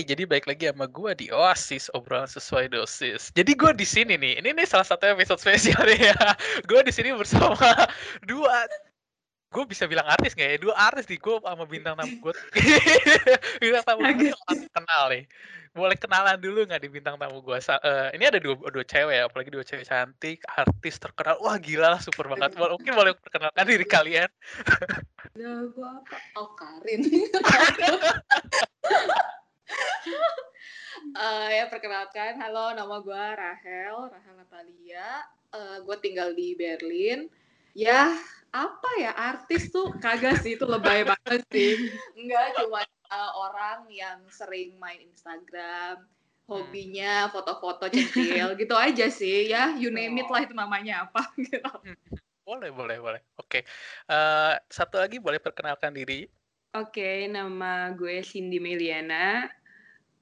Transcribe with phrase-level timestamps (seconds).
[0.00, 3.28] Hey, jadi baik lagi sama gue di Oasis obrolan sesuai dosis.
[3.36, 6.16] Jadi gue di sini nih, ini nih salah satu episode spesial ya.
[6.64, 7.52] gue di sini bersama
[8.32, 8.64] dua,
[9.52, 10.58] gue bisa bilang artis nggak ya?
[10.64, 12.32] Dua artis nih, gue sama bintang tamu gue.
[13.60, 15.24] bintang tamu gue orang kenal nih.
[15.76, 17.60] Boleh kenalan dulu nggak di bintang tamu gue?
[17.60, 21.36] Uh, ini ada dua, dua cewek ya, apalagi dua cewek cantik, artis terkenal.
[21.44, 22.56] Wah gila lah, super banget.
[22.56, 24.32] Mungkin boleh perkenalkan diri kalian.
[25.36, 26.16] Ya, gue apa?
[26.40, 27.04] Oh, Karin.
[31.16, 35.24] Uh, ya perkenalkan, halo nama gue Rahel, Rahel Natalia.
[35.50, 37.26] Uh, gue tinggal di Berlin.
[37.74, 38.14] Ya
[38.50, 41.90] apa ya artis tuh kagak sih itu lebay banget sih.
[42.18, 46.02] Enggak cuma uh, orang yang sering main Instagram,
[46.50, 49.74] hobinya foto-foto centil gitu aja sih ya.
[49.78, 51.70] You name it lah itu namanya apa gitu.
[52.42, 53.22] Boleh boleh boleh.
[53.38, 53.62] Oke.
[53.62, 53.62] Okay.
[54.10, 56.26] Uh, satu lagi boleh perkenalkan diri.
[56.70, 59.50] Oke, okay, nama gue Cindy Meliana.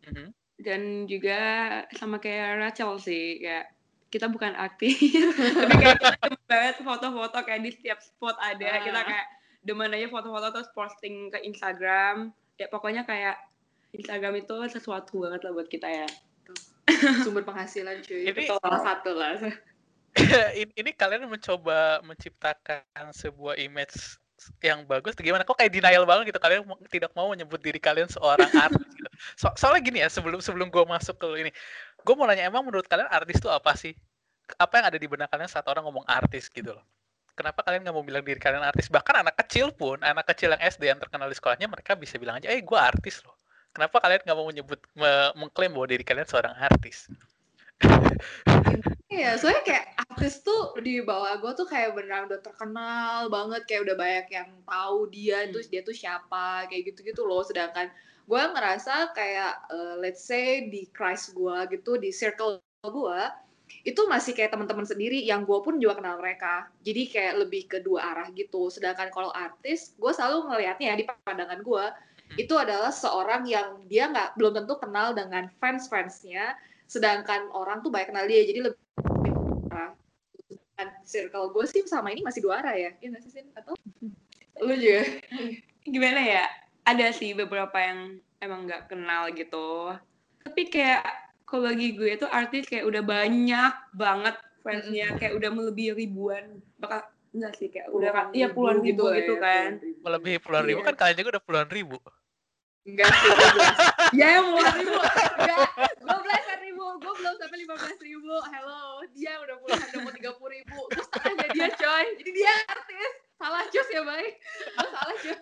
[0.07, 0.29] Mm-hmm.
[0.59, 1.41] Dan juga
[1.95, 3.73] sama kayak Rachel sih, kayak
[4.09, 4.99] kita bukan aktif,
[5.61, 8.83] tapi kayak kita demen banget foto-foto kayak di setiap spot ada, uh.
[8.83, 9.27] kita kayak
[9.63, 12.33] demen aja foto-foto terus posting ke Instagram.
[12.59, 13.39] Ya pokoknya kayak
[13.95, 16.09] Instagram itu sesuatu banget lah buat kita ya.
[17.25, 18.27] Sumber penghasilan cuy.
[18.27, 19.37] Ini itu salah satu lah.
[20.59, 24.19] ini, ini kalian mencoba menciptakan sebuah image
[24.63, 25.43] yang bagus gimana?
[25.43, 26.41] Kok kayak denial banget gitu?
[26.41, 29.11] Kalian tidak mau menyebut diri kalian seorang artis gitu.
[29.41, 31.51] so, soalnya gini ya sebelum sebelum gue masuk ke ini
[32.03, 33.93] gue mau nanya emang menurut kalian artis itu apa sih?
[34.57, 36.85] Apa yang ada di benak kalian saat orang ngomong artis gitu loh?
[37.39, 38.91] Kenapa kalian nggak mau bilang diri kalian artis?
[38.91, 42.43] Bahkan anak kecil pun anak kecil yang SD yang terkenal di sekolahnya mereka bisa bilang
[42.43, 43.37] aja eh gue artis loh.
[43.71, 47.07] Kenapa kalian nggak mau menyebut me mengklaim bahwa diri kalian seorang artis
[49.09, 53.83] Iya, soalnya kayak artis tuh di bawah gue tuh kayak beneran udah terkenal banget, kayak
[53.89, 55.51] udah banyak yang tahu dia, hmm.
[55.51, 57.43] terus dia tuh siapa, kayak gitu-gitu loh.
[57.43, 57.91] Sedangkan
[58.29, 63.21] gue ngerasa kayak uh, let's say di Christ gue gitu, di circle gue,
[63.83, 66.71] itu masih kayak teman-teman sendiri yang gue pun juga kenal mereka.
[66.87, 68.71] Jadi kayak lebih ke dua arah gitu.
[68.71, 72.39] Sedangkan kalau artis, gue selalu ngelihatnya ya di pandangan gue, hmm.
[72.39, 76.55] itu adalah seorang yang dia nggak belum tentu kenal dengan fans-fansnya,
[76.89, 78.81] sedangkan orang tuh banyak kenal dia jadi lebih
[79.69, 79.93] arah
[81.05, 83.47] circle gue sih sama ini masih dua arah ya iya nggak sih Sin?
[83.53, 83.77] atau?
[84.65, 85.07] Lu juga.
[85.87, 86.45] Gimana ya?
[86.83, 89.95] Ada sih beberapa yang emang nggak kenal gitu.
[90.43, 91.05] Tapi kayak
[91.45, 97.01] kalau bagi gue itu artis kayak udah banyak banget fansnya kayak udah melebihi ribuan bakal
[97.33, 99.71] enggak sih kayak udah kan iya puluhan ribu, ribu gitu, ya, kan.
[100.05, 100.89] melebihi puluhan ribu iya.
[100.93, 101.97] kan kalian juga udah puluhan ribu.
[102.89, 103.33] Enggak sih,
[104.19, 104.97] Ya, yang puluhan ribu.
[104.97, 105.69] Enggak.
[106.01, 106.17] Gue
[107.19, 108.35] belum sampai lima belas ribu.
[108.55, 110.81] Hello, dia udah puluhan, udah mau tiga puluh ribu.
[110.95, 112.07] Gue setengahnya dia, coy.
[112.23, 113.13] Jadi dia artis.
[113.39, 114.33] Salah cus ya, baik.
[114.79, 115.39] Salah cus.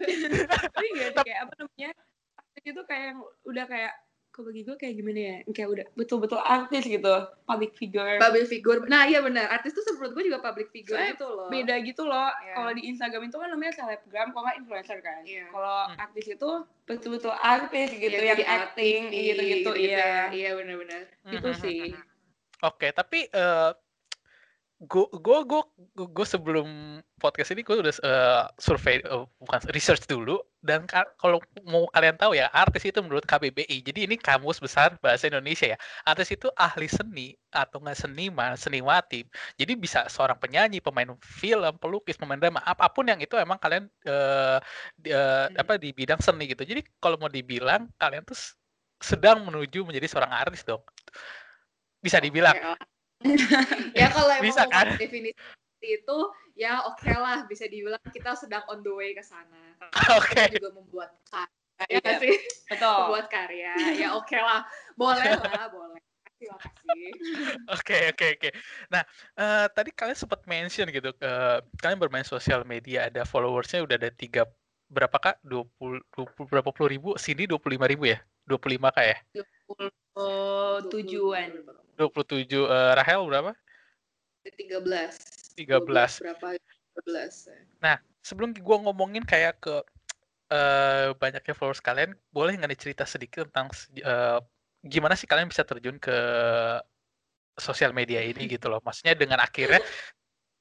[0.72, 1.91] Tapi enggak kayak apa namanya?
[2.65, 3.92] Itu kayak yang udah kayak
[4.36, 5.36] kalau bagi gue kayak gimana ya?
[5.48, 7.14] Kayak udah betul-betul artis gitu.
[7.48, 8.20] Public figure.
[8.20, 8.84] Public figure.
[8.84, 11.48] Nah iya benar artis tuh menurut gue juga public figure Soalnya gitu loh.
[11.48, 12.28] beda gitu loh.
[12.44, 12.52] Yeah.
[12.60, 15.24] kalau di Instagram itu kan namanya selebgram kalau nggak influencer kan.
[15.24, 15.48] Yeah.
[15.48, 16.04] kalau hmm.
[16.04, 16.50] artis itu
[16.84, 20.28] betul-betul artis gitu yeah, yang acting gitu-gitu iya.
[20.28, 21.82] Iya benar-benar itu hmm, hmm, sih.
[22.62, 23.74] oke okay, tapi uh,
[24.76, 25.62] gue gue gue
[26.04, 30.37] gue sebelum podcast ini gue udah uh, survei uh, bukan research dulu.
[30.60, 35.32] Dan kalau mau kalian tahu ya artis itu menurut KBBI jadi ini kamus besar bahasa
[35.32, 35.78] Indonesia ya.
[36.04, 39.25] Artis itu ahli seni atau nggak seniman seniwati.
[39.56, 43.88] Jadi bisa seorang penyanyi pemain film pelukis pemain drama apa pun yang itu emang kalian
[44.04, 44.60] uh,
[45.09, 46.69] uh, apa di bidang seni gitu.
[46.69, 48.36] Jadi kalau mau dibilang kalian tuh
[49.00, 50.84] sedang menuju menjadi seorang artis dong.
[52.04, 52.53] Bisa dibilang.
[52.53, 52.96] okay.
[54.00, 54.94] ya kalau emang bisa, kan?
[54.97, 55.34] definisi
[55.84, 56.19] itu
[56.56, 59.76] ya oke okay lah bisa dibilang kita sedang on the way ke sana.
[60.19, 60.34] Oke.
[60.34, 60.56] Okay.
[60.56, 61.12] juga membuat
[61.76, 62.36] karya ya sih.
[62.72, 62.97] Betul.
[63.06, 63.72] membuat karya.
[63.92, 64.65] Ya oke okay lah.
[64.97, 66.00] Boleh lah, boleh.
[66.36, 67.09] Terima kasih.
[67.72, 68.51] Oke oke oke.
[68.92, 69.03] Nah
[69.36, 74.10] uh, tadi kalian sempat mention gitu, uh, kalian bermain sosial media ada followersnya udah ada
[74.12, 74.48] tiga
[74.89, 75.36] berapa kak?
[75.45, 76.01] Dua puluh
[76.48, 77.09] berapa puluh ribu?
[77.21, 78.18] Sini dua puluh lima ribu ya?
[78.48, 79.16] Dua puluh lima kak ya?
[79.36, 79.92] Dua puluh
[80.89, 81.51] tujuan.
[81.97, 83.53] 27 uh, Rahel berapa?
[84.45, 85.59] 13.
[85.59, 86.22] 13.
[86.22, 86.47] Berapa?
[86.54, 87.51] 13.
[87.51, 87.59] Ya.
[87.83, 89.75] Nah, sebelum gue ngomongin kayak ke
[90.53, 93.72] uh, banyaknya followers kalian, boleh nggak nih cerita sedikit tentang
[94.07, 94.39] uh,
[94.87, 96.16] gimana sih kalian bisa terjun ke
[97.59, 98.78] sosial media ini gitu loh.
[98.84, 99.81] Maksudnya dengan akhirnya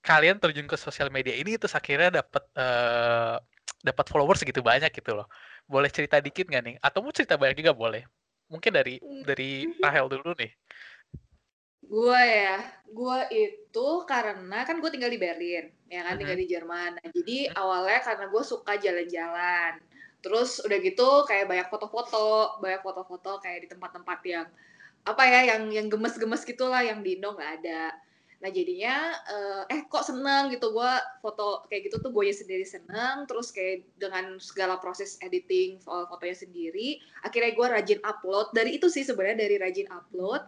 [0.06, 3.38] kalian terjun ke sosial media ini terus akhirnya dapat uh,
[3.82, 5.28] dapat followers segitu banyak gitu loh.
[5.70, 6.76] Boleh cerita dikit nggak nih?
[6.82, 8.06] Atau mau cerita banyak juga boleh.
[8.50, 10.52] Mungkin dari dari Rahel dulu nih.
[11.86, 12.58] Gue ya,
[12.90, 16.98] gue itu karena kan gue tinggal di Berlin, ya kan, tinggal di Jerman.
[16.98, 19.74] Nah, jadi awalnya karena gue suka jalan-jalan.
[20.26, 24.50] terus udah gitu kayak banyak foto-foto banyak foto-foto kayak di tempat-tempat yang
[25.06, 27.94] apa ya yang yang gemes-gemes gitulah yang di Indo nggak ada
[28.44, 30.92] Nah jadinya uh, eh kok seneng gitu gue
[31.24, 36.36] foto kayak gitu tuh gue sendiri seneng terus kayak dengan segala proses editing soal fotonya
[36.36, 40.46] sendiri akhirnya gue rajin upload dari itu sih sebenarnya dari rajin upload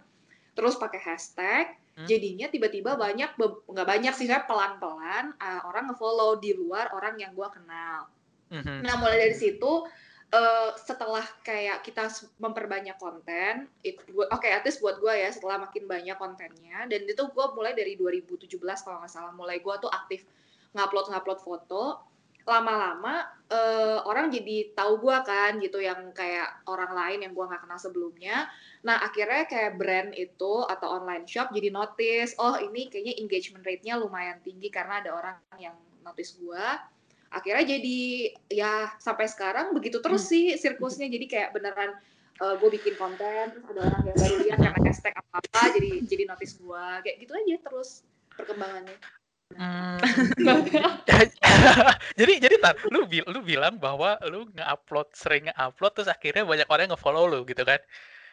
[0.57, 2.09] terus pakai hashtag hmm.
[2.09, 7.37] jadinya tiba-tiba banyak nggak banyak sih saya pelan-pelan uh, orang ngefollow di luar orang yang
[7.37, 8.09] gue kenal.
[8.49, 8.81] Hmm.
[8.81, 9.85] Nah mulai dari situ
[10.33, 12.09] uh, setelah kayak kita
[12.41, 17.21] memperbanyak konten, oke okay, at least buat gue ya setelah makin banyak kontennya dan itu
[17.21, 18.49] gue mulai dari 2017
[18.81, 20.25] kalau nggak salah mulai gue tuh aktif
[20.73, 22.01] ngupload ngupload foto
[22.47, 27.67] lama-lama uh, orang jadi tahu gue kan gitu yang kayak orang lain yang gue nggak
[27.67, 28.47] kenal sebelumnya.
[28.87, 33.99] Nah akhirnya kayak brand itu atau online shop jadi notice oh ini kayaknya engagement rate-nya
[33.99, 35.75] lumayan tinggi karena ada orang yang
[36.07, 36.65] notice gue
[37.27, 37.99] akhirnya jadi
[38.47, 40.31] ya sampai sekarang begitu terus hmm.
[40.31, 41.11] sih sirkusnya.
[41.11, 41.99] Jadi kayak beneran
[42.39, 45.61] uh, eh, gue bikin konten terus ada orang yang baru lihat karena hashtag apa apa
[45.75, 47.89] jadi jadi notice gue kayak gitu aja terus
[48.37, 48.95] perkembangannya
[49.55, 49.95] Hmm.
[52.19, 56.67] jadi jadi tar, lu bil, lu bilang bahwa lu nge-upload sering nge-upload terus akhirnya banyak
[56.67, 57.79] orang yang nge-follow lu gitu kan?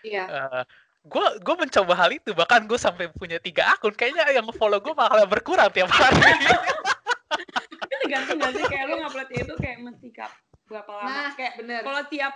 [0.03, 0.25] Iya.
[0.27, 0.63] Uh,
[1.07, 2.35] gue gue mencoba hal itu.
[2.35, 3.95] Bahkan gue sampai punya tiga akun.
[3.95, 6.19] Kayaknya yang nge-follow gue malah berkurang tiap hari.
[8.05, 8.65] tergantung gak sih?
[8.69, 10.33] Kayak lu ngupload itu kayak mesti kap
[10.69, 11.09] berapa lama.
[11.09, 11.81] Nah, kayak bener.
[11.81, 12.35] Kalau tiap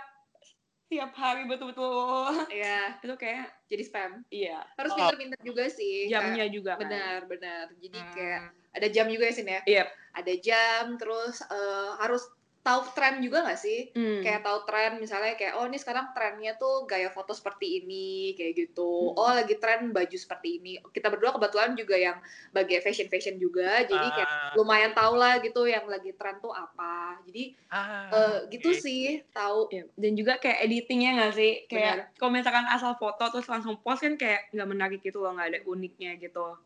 [0.89, 2.49] tiap hari betul-betul.
[2.49, 2.97] Iya.
[2.99, 4.11] Itu kayak jadi spam.
[4.33, 4.59] Iya.
[4.75, 6.89] Harus pinter-pinter juga sih jamnya juga kan?
[6.89, 7.65] benar benar.
[7.77, 8.11] Jadi hmm.
[8.17, 8.41] kayak
[8.73, 9.61] ada jam juga ya sini ya?
[9.65, 9.83] Iya.
[10.13, 12.25] Ada jam terus uh, harus
[12.59, 13.89] tahu tren juga gak sih?
[13.95, 14.21] Hmm.
[14.21, 18.53] Kayak tahu tren misalnya kayak oh ini sekarang trennya tuh gaya foto seperti ini kayak
[18.55, 19.15] gitu.
[19.15, 19.19] Hmm.
[19.19, 20.77] Oh lagi tren baju seperti ini.
[20.91, 22.17] Kita berdua kebetulan juga yang
[22.51, 24.13] bagian fashion fashion juga, jadi ah.
[24.13, 24.29] kayak
[24.59, 27.17] lumayan tahu lah gitu yang lagi tren tuh apa.
[27.25, 28.81] Jadi ah, uh, gitu okay.
[28.81, 29.71] sih tahu.
[29.71, 29.83] Ya.
[29.95, 31.65] Dan juga kayak editingnya gak sih?
[31.65, 35.47] Kayak kalau misalkan asal foto terus langsung post kan kayak nggak menarik gitu loh, nggak
[35.55, 36.59] ada uniknya gitu.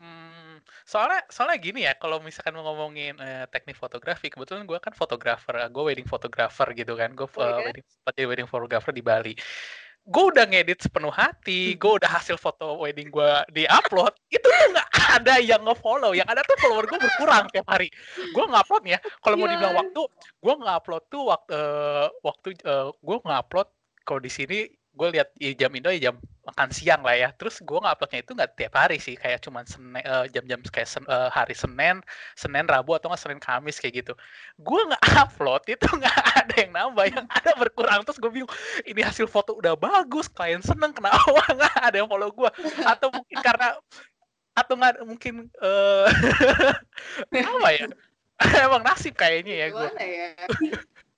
[0.00, 5.49] Hmm, soalnya soalnya gini ya, kalau misalkan ngomongin uh, teknik fotografi, kebetulan gue kan fotografer,
[5.70, 9.34] gue wedding photographer gitu kan, gue uh, wedding jadi wedding photographer di Bali.
[10.00, 11.78] Gue udah ngedit sepenuh hati, hmm.
[11.78, 14.88] gue udah hasil foto wedding gue di upload, itu tuh nggak
[15.20, 17.92] ada yang nge-follow, yang ada tuh follower gue berkurang tiap hari.
[18.32, 19.80] Gue ngupload ya, kalau mau dibilang iya.
[19.84, 20.02] waktu,
[20.40, 23.68] gue ngupload tuh waktu uh, waktu uh, gue ngupload
[24.08, 27.28] kalau di sini gue lihat ya, jam Indo ya jam makan siang lah ya.
[27.36, 31.04] Terus gue nguploadnya itu nggak tiap hari sih, kayak cuman Senin, uh, jam-jam kayak sen,
[31.06, 32.02] uh, hari Senin,
[32.34, 34.12] Senin, Rabu atau nggak Senin, Kamis kayak gitu.
[34.58, 38.02] Gue nggak upload itu nggak ada yang nambah, yang ada berkurang.
[38.02, 38.52] Terus gue bingung,
[38.82, 41.22] ini hasil foto udah bagus, klien seneng, kenapa
[41.58, 42.50] nggak ada yang follow gue?
[42.82, 43.78] Atau mungkin karena
[44.58, 46.10] atau nggak mungkin uh,
[47.54, 47.86] apa ya?
[48.66, 49.88] Emang nasib kayaknya ya gue.
[50.00, 50.28] Ya?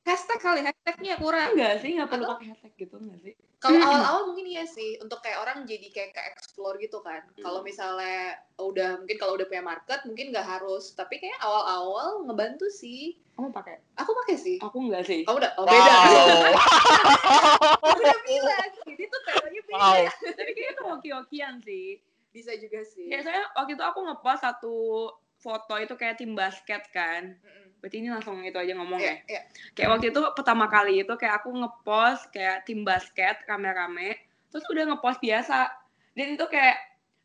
[0.02, 4.22] hashtag kali hashtagnya kurang enggak sih nggak perlu pakai hashtag gitu nggak sih kalau awal-awal
[4.34, 7.22] mungkin iya sih untuk kayak orang jadi kayak ke explore gitu kan.
[7.38, 7.46] Hmm.
[7.46, 12.66] kalau misalnya udah mungkin kalau udah punya market mungkin nggak harus tapi kayak awal-awal ngebantu
[12.66, 13.14] sih.
[13.38, 13.78] Kamu pakai?
[14.02, 14.58] Aku pakai sih.
[14.58, 15.22] Aku enggak sih.
[15.22, 15.52] Kamu udah?
[15.56, 15.94] Oh, beda.
[15.94, 17.88] Wow.
[18.02, 19.78] udah bilang ini tuh temanya beda.
[19.78, 20.04] Wow.
[20.10, 22.02] tapi kayak itu hoki-hokian sih.
[22.34, 23.08] Bisa juga sih.
[23.08, 24.76] Ya saya waktu itu aku ngepost satu
[25.38, 27.38] foto itu kayak tim basket kan.
[27.38, 29.42] Mm -mm berarti ini langsung itu aja ngomong yeah, ya.
[29.42, 29.44] Yeah.
[29.74, 34.22] Kayak waktu itu pertama kali itu kayak aku ngepost kayak tim basket rame-rame,
[34.54, 35.66] terus udah ngepost biasa.
[36.14, 36.78] Dan itu kayak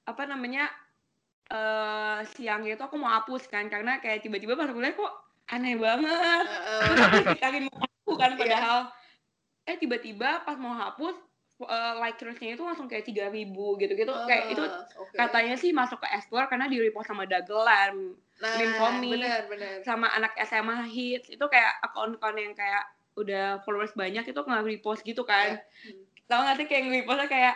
[0.10, 0.66] apa namanya
[1.54, 5.14] uh, siang itu aku mau hapus kan karena kayak tiba-tiba pas aku lihat kok
[5.54, 6.46] aneh banget.
[6.50, 8.40] Uh, terus aku aku kan iya.
[8.42, 9.70] padahal yeah.
[9.70, 11.14] eh tiba-tiba pas mau hapus
[11.66, 15.18] uh, like terusnya itu langsung kayak tiga ribu gitu-gitu uh, kayak itu okay.
[15.18, 19.76] katanya sih masuk ke explore karena di repost sama Dagelan nah, Meme Komik bener, bener.
[19.82, 22.86] sama anak SMA Hits itu kayak akun-akun yang kayak
[23.18, 25.90] udah followers banyak itu nggak repost gitu kan yeah.
[25.90, 26.06] hmm.
[26.30, 27.56] tahu nggak sih kayak repostnya kayak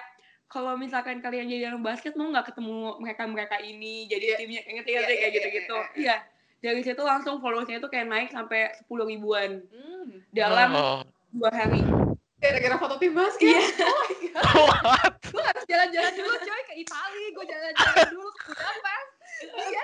[0.52, 4.40] kalau misalkan kalian jadi orang basket mau nggak ketemu mereka mereka ini jadi yeah.
[4.42, 6.20] timnya inget yeah, kayak yeah, gitu gitu iya yeah, yeah.
[6.66, 10.26] dari situ langsung followersnya itu kayak naik sampai sepuluh ribuan hmm.
[10.34, 11.00] dalam oh.
[11.30, 11.86] dua hari
[12.42, 13.54] gara-gara foto tim basket.
[13.54, 14.42] Yeah.
[14.58, 15.14] oh my god.
[15.30, 19.10] Gue harus jalan-jalan dulu coy ke Italia gue jalan-jalan dulu ke Budapest.
[19.42, 19.82] Iya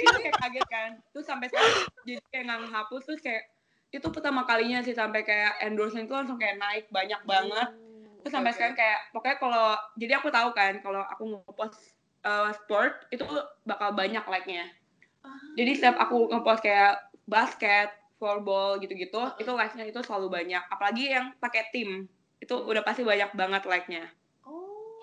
[0.00, 0.90] itu kayak kaget kan.
[1.12, 1.72] Terus sampai sekarang
[2.08, 3.44] jadi kayak nggak menghapus terus kayak
[3.92, 7.68] itu pertama kalinya sih sampai kayak endorsement itu langsung kayak naik banyak banget.
[7.76, 9.68] Hmm, terus sampai sekarang kayak pokoknya kalau
[10.00, 11.76] jadi aku tahu kan kalau aku ngepost
[12.24, 13.24] uh, sport itu
[13.68, 14.64] bakal banyak like-nya.
[15.22, 15.38] Ah.
[15.54, 16.98] jadi setiap aku ngepost kayak
[17.30, 22.06] basket floorball gitu-gitu uh itu like-nya itu selalu banyak apalagi yang pakai tim
[22.38, 24.06] itu udah pasti banyak banget like-nya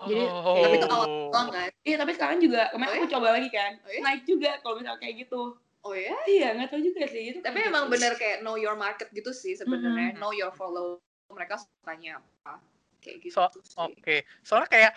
[0.08, 0.64] jadi oh.
[0.64, 3.12] tapi itu awal doang kan iya tapi sekarang juga kemarin oh, aku ya?
[3.20, 4.00] coba lagi kan oh, ya?
[4.00, 6.12] naik juga kalau misalnya kayak gitu Oh ya?
[6.28, 7.32] Iya, nggak tahu juga sih.
[7.32, 10.12] Itu Tapi emang bener kayak know your market gitu sih sebenarnya.
[10.12, 10.20] Mm -hmm.
[10.20, 11.00] Know your follow.
[11.32, 12.60] Mereka sukanya apa.
[13.00, 13.96] Kayak gitu so, Oke.
[14.04, 14.20] Okay.
[14.44, 14.92] Soalnya kayak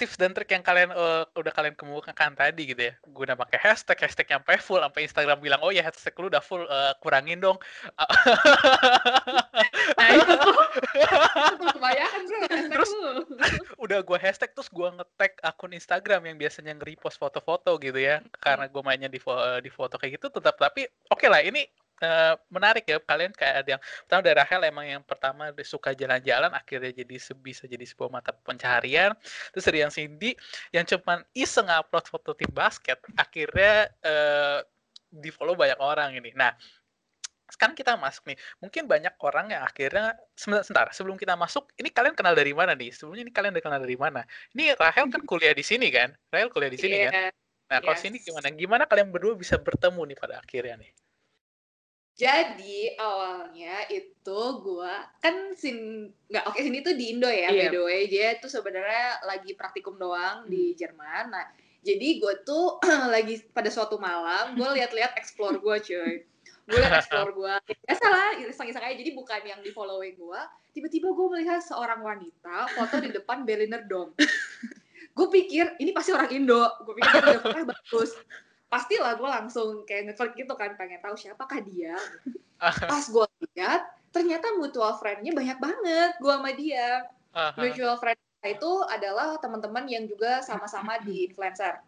[0.00, 2.96] tips dan trik yang kalian uh, udah kalian kemukakan tadi gitu ya.
[3.12, 6.64] Guna pakai hashtag hashtag yang full sampai Instagram bilang oh ya hashtag lu udah full
[6.64, 7.60] uh, kurangin dong.
[10.00, 10.56] Nah itu tuh.
[12.72, 12.90] Terus
[13.84, 18.24] udah gue hashtag terus gue ngetag akun Instagram yang biasanya nge-repost foto-foto gitu ya.
[18.40, 21.68] Karena gue mainnya di, fo di foto kayak gitu tetap tapi oke okay lah ini
[22.00, 26.50] uh, menarik ya kalian kayak ada yang pertama dari Rahel emang yang pertama suka jalan-jalan
[26.52, 29.14] akhirnya jadi bisa jadi sebuah mata pencaharian.
[29.54, 30.34] Terus dari yang Cindy
[30.74, 34.58] yang cuman iseng upload foto tim basket akhirnya uh,
[35.10, 36.32] di follow banyak orang ini.
[36.34, 36.52] Nah
[37.50, 42.14] sekarang kita masuk nih mungkin banyak orang yang akhirnya sebentar sebelum kita masuk ini kalian
[42.14, 42.94] kenal dari mana nih?
[42.94, 44.22] Sebelumnya ini kalian kenal dari mana?
[44.54, 46.14] Ini Rahel kan kuliah di sini kan?
[46.30, 47.10] Rahel kuliah di sini yeah.
[47.10, 47.32] kan?
[47.70, 48.02] Nah kalau yes.
[48.02, 48.46] sini gimana?
[48.54, 50.90] Gimana kalian berdua bisa bertemu nih pada akhirnya nih
[52.18, 57.68] jadi awalnya itu gue kan sin nggak oke okay, sini tuh di Indo ya yeah.
[57.68, 60.50] by the way dia tuh sebenarnya lagi praktikum doang hmm.
[60.52, 61.32] di Jerman.
[61.32, 61.48] Nah
[61.80, 62.76] jadi gue tuh
[63.14, 66.14] lagi pada suatu malam gue lihat-lihat explore gue cuy.
[66.68, 67.54] Gue lihat explore gue.
[67.88, 70.40] Ya salah iseng-iseng aja jadi bukan yang di following gue.
[70.76, 74.12] Tiba-tiba gue melihat seorang wanita foto di depan Berliner Dom.
[75.10, 76.68] gue pikir ini pasti orang Indo.
[76.84, 78.12] Gue pikir fotonya bagus
[78.70, 81.98] pastilah gue langsung kayak ngeklik gitu kan pengen tahu siapakah dia.
[82.90, 83.82] Pas gue lihat
[84.14, 87.04] ternyata mutual friend-nya banyak banget gue sama dia.
[87.30, 87.62] Uh-huh.
[87.62, 91.78] mutual friend itu adalah teman-teman yang juga sama-sama di influencer.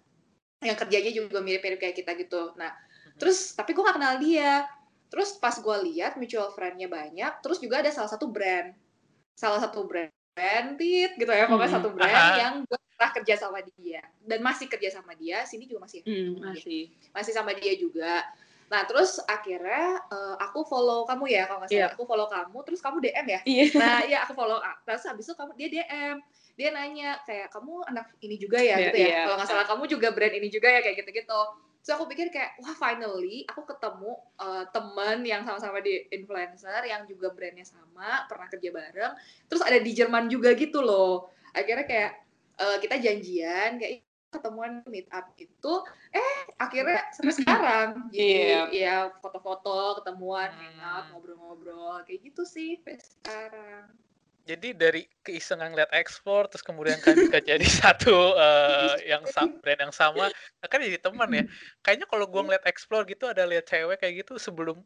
[0.63, 2.53] Yang kerjanya juga mirip-mirip kayak kita gitu.
[2.59, 3.17] Nah uh-huh.
[3.17, 4.67] terus tapi gue gak kenal dia.
[5.07, 8.75] Terus pas gue lihat mutual friend-nya banyak terus juga ada salah satu brand.
[9.39, 11.77] Salah satu brand branded gitu ya pokoknya hmm.
[11.79, 12.37] satu brand Aha.
[12.41, 16.41] yang gue pernah kerja sama dia dan masih kerja sama dia sini juga masih hmm,
[16.41, 18.25] masih masih sama dia juga
[18.73, 21.93] nah terus akhirnya uh, aku follow kamu ya kalau nggak salah yeah.
[21.93, 23.69] aku follow kamu terus kamu dm ya yeah.
[23.83, 24.59] nah iya aku follow
[24.89, 26.17] terus habis itu kamu dia dm
[26.57, 29.25] dia nanya kayak kamu anak ini juga ya yeah, gitu ya yeah.
[29.29, 31.41] kalau nggak salah kamu juga brand ini juga ya kayak gitu gitu
[31.83, 37.03] so aku pikir kayak wah finally aku ketemu uh, temen yang sama-sama di influencer yang
[37.11, 39.13] juga brandnya sama pernah kerja bareng
[39.51, 41.29] terus ada di Jerman juga gitu loh.
[41.53, 42.13] Akhirnya kayak
[42.63, 45.75] uh, kita janjian kayak ketemuan meet up itu.
[46.15, 47.89] Eh akhirnya sampai sekarang.
[48.09, 48.65] Jadi yeah.
[48.73, 50.61] ya foto-foto ketemuan hmm.
[50.63, 53.85] hangout ngobrol-ngobrol kayak gitu sih sampai sekarang
[54.43, 59.23] jadi dari keisengan ngeliat ekspor terus kemudian kan jadi satu uh, yang
[59.63, 60.29] brand yang sama
[60.67, 61.45] kan jadi teman ya.
[61.83, 64.83] Kayaknya kalau gue ngeliat explore gitu ada lihat cewek kayak gitu sebelum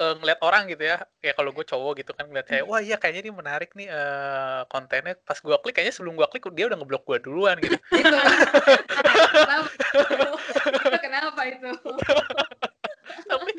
[0.00, 1.04] uh, ngeliat orang gitu ya.
[1.20, 4.64] Ya kalau gue cowok gitu kan ngeliat cewek wah iya kayaknya ini menarik nih uh,
[4.72, 5.16] kontennya.
[5.24, 7.76] Pas gue klik kayaknya sebelum gue klik dia udah ngeblok gue duluan gitu.
[10.66, 11.70] Kenapa, kenapa itu?
[13.28, 13.50] Tapi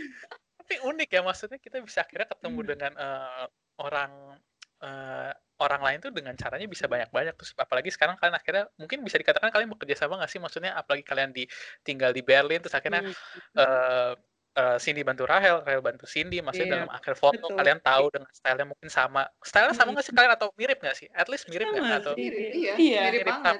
[0.67, 2.69] tapi unik ya maksudnya kita bisa akhirnya ketemu hmm.
[2.75, 3.47] dengan uh,
[3.79, 4.35] orang
[4.83, 9.17] uh, orang lain tuh dengan caranya bisa banyak-banyak terus apalagi sekarang kalian akhirnya mungkin bisa
[9.17, 10.41] dikatakan kalian bekerja sama nggak sih?
[10.41, 11.49] Maksudnya apalagi kalian di
[11.81, 13.57] tinggal di Berlin terus akhirnya hmm.
[13.57, 14.13] uh,
[14.57, 16.77] uh, Cindy bantu Rahel, Rahel bantu Cindy maksudnya yeah.
[16.81, 17.57] dalam akhir foto Betul.
[17.61, 19.23] kalian tahu dengan stylenya mungkin sama.
[19.45, 21.07] Stylenya sama nggak sih kalian atau mirip nggak sih?
[21.13, 22.01] At least mirip nggak?
[22.05, 23.01] Atau mirip, iya, iya.
[23.07, 23.57] mirip, mirip banget.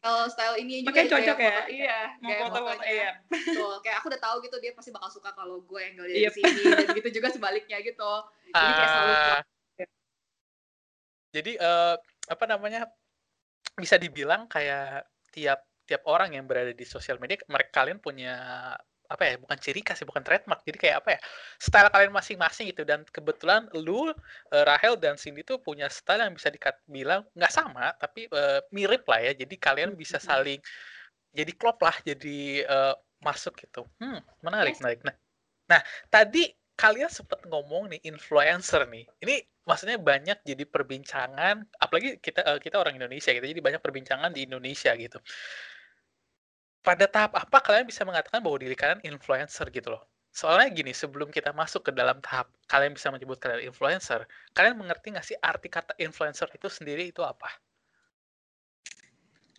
[0.00, 1.52] kalau style ini juga Makanya cocok ya.
[1.52, 3.10] foto, iya kayak foto foto iya.
[3.28, 3.74] Betul.
[3.84, 6.32] kayak aku udah tahu gitu dia pasti bakal suka kalau gue yang dari yep.
[6.32, 8.12] sini dan gitu juga sebaliknya gitu.
[8.52, 9.40] Jadi kayak selalu uh,
[11.32, 11.96] jadi uh,
[12.28, 12.86] apa namanya
[13.74, 18.36] bisa dibilang kayak tiap tiap orang yang berada di sosial media mereka kalian punya
[19.12, 20.64] apa ya bukan ciri khas ya bukan trademark.
[20.64, 21.20] Jadi kayak apa ya
[21.60, 22.82] style kalian masing-masing gitu.
[22.88, 24.14] Dan kebetulan lu uh,
[24.64, 29.20] Rahel dan Cindy tuh punya style yang bisa dibilang nggak sama tapi uh, mirip lah
[29.20, 29.32] ya.
[29.36, 30.58] Jadi kalian bisa saling
[31.36, 33.84] jadi klop lah jadi uh, masuk gitu.
[34.00, 35.04] Hmm menarik menarik.
[35.04, 35.14] Nah
[35.68, 39.04] nah tadi kalian sempat ngomong nih influencer nih.
[39.20, 43.46] Ini maksudnya banyak jadi perbincangan, apalagi kita uh, kita orang Indonesia gitu.
[43.46, 45.18] Jadi banyak perbincangan di Indonesia gitu.
[46.82, 50.02] Pada tahap apa kalian bisa mengatakan bahwa diri kalian influencer gitu loh?
[50.32, 54.24] Soalnya gini, sebelum kita masuk ke dalam tahap kalian bisa menyebut kalian influencer,
[54.56, 57.52] kalian mengerti nggak sih arti kata influencer itu sendiri itu apa?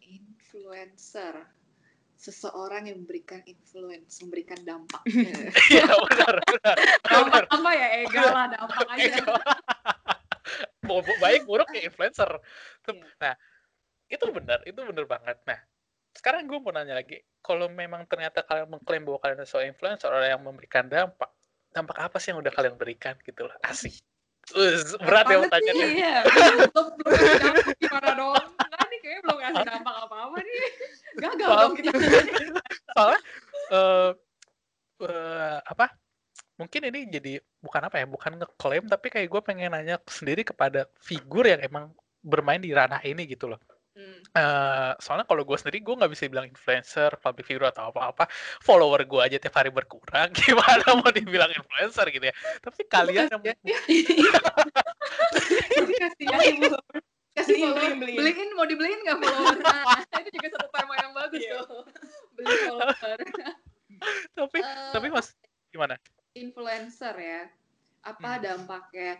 [0.04, 1.46] Influencer
[2.24, 5.04] seseorang yang memberikan influence, memberikan dampak.
[5.76, 6.76] Iya benar, benar.
[7.04, 7.88] Dampak apa ya?
[8.08, 9.24] Egal lah, dampak aja.
[11.24, 12.30] Baik buruk ya influencer.
[12.86, 13.04] Iya.
[13.18, 13.34] Nah,
[14.12, 15.38] itu benar, itu benar banget.
[15.48, 15.60] Nah,
[16.14, 20.30] sekarang gue mau nanya lagi, kalau memang ternyata kalian mengklaim bahwa kalian seorang influencer, orang
[20.30, 21.32] yang memberikan dampak,
[21.74, 23.56] dampak apa sih yang udah kalian berikan gitu loh?
[23.66, 23.98] Asik.
[25.00, 25.88] Berat ya pertanyaannya.
[25.88, 26.16] Iya,
[27.80, 28.36] gimana dong?
[29.04, 30.68] kayaknya belum ngasih dampak apa-apa nih.
[31.20, 31.92] Gagal Soal, dong kita.
[32.96, 33.20] Soalnya,
[33.76, 34.10] uh,
[35.04, 35.92] uh,
[36.56, 37.34] mungkin ini jadi
[37.74, 41.90] bukan apa ya, bukan ngeklaim tapi kayak gue pengen nanya sendiri kepada figur yang emang
[42.22, 43.58] bermain di ranah ini gitu loh.
[43.94, 44.22] Hmm.
[44.34, 48.30] Uh, soalnya kalau gue sendiri gue nggak bisa bilang influencer, public figure atau apa-apa.
[48.62, 50.30] Follower gue aja tiap hari berkurang.
[50.38, 52.36] Gimana mau dibilang influencer gitu ya?
[52.62, 53.42] Tapi kalian yang
[56.14, 56.30] kasih
[57.34, 61.42] kasih follower beliin, beliin mau dibeliin nggak follower nah, itu juga satu tema yang bagus
[61.42, 61.62] yeah.
[61.66, 61.82] tuh
[62.38, 63.18] beli follower
[64.38, 65.28] tapi uh, tapi mas
[65.74, 65.96] gimana
[66.38, 67.42] influencer ya
[68.04, 68.42] apa hmm.
[68.44, 69.12] dampaknya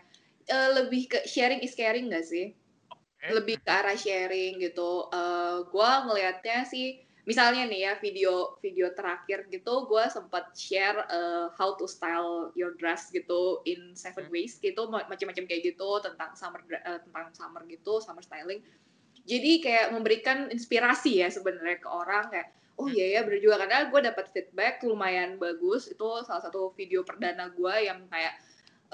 [0.52, 2.52] uh, lebih ke sharing is caring gak sih
[3.32, 5.08] lebih ke arah sharing gitu.
[5.08, 11.48] Uh, gue ngelihatnya sih, misalnya nih ya video video terakhir gitu, gue sempat share uh,
[11.56, 14.34] how to style your dress gitu in seven hmm.
[14.34, 18.60] ways gitu, macam-macam kayak gitu tentang summer uh, tentang summer gitu, summer styling.
[19.24, 23.88] Jadi kayak memberikan inspirasi ya sebenarnya ke orang kayak oh iya ya bener juga karena
[23.88, 28.36] gue dapat feedback lumayan bagus itu salah satu video perdana gue yang kayak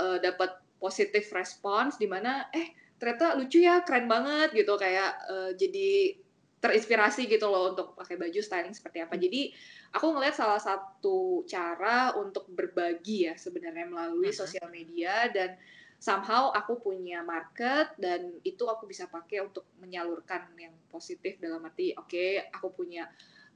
[0.00, 5.50] uh, dapat positif respons di mana eh ternyata lucu ya keren banget gitu kayak uh,
[5.52, 6.16] jadi
[6.60, 9.16] terinspirasi gitu loh untuk pakai baju styling seperti apa.
[9.16, 9.48] Jadi
[9.96, 14.40] aku ngelihat salah satu cara untuk berbagi ya sebenarnya melalui uh -huh.
[14.44, 15.56] sosial media dan
[16.00, 21.92] somehow aku punya market dan itu aku bisa pakai untuk menyalurkan yang positif dalam arti
[21.92, 23.04] oke okay, aku punya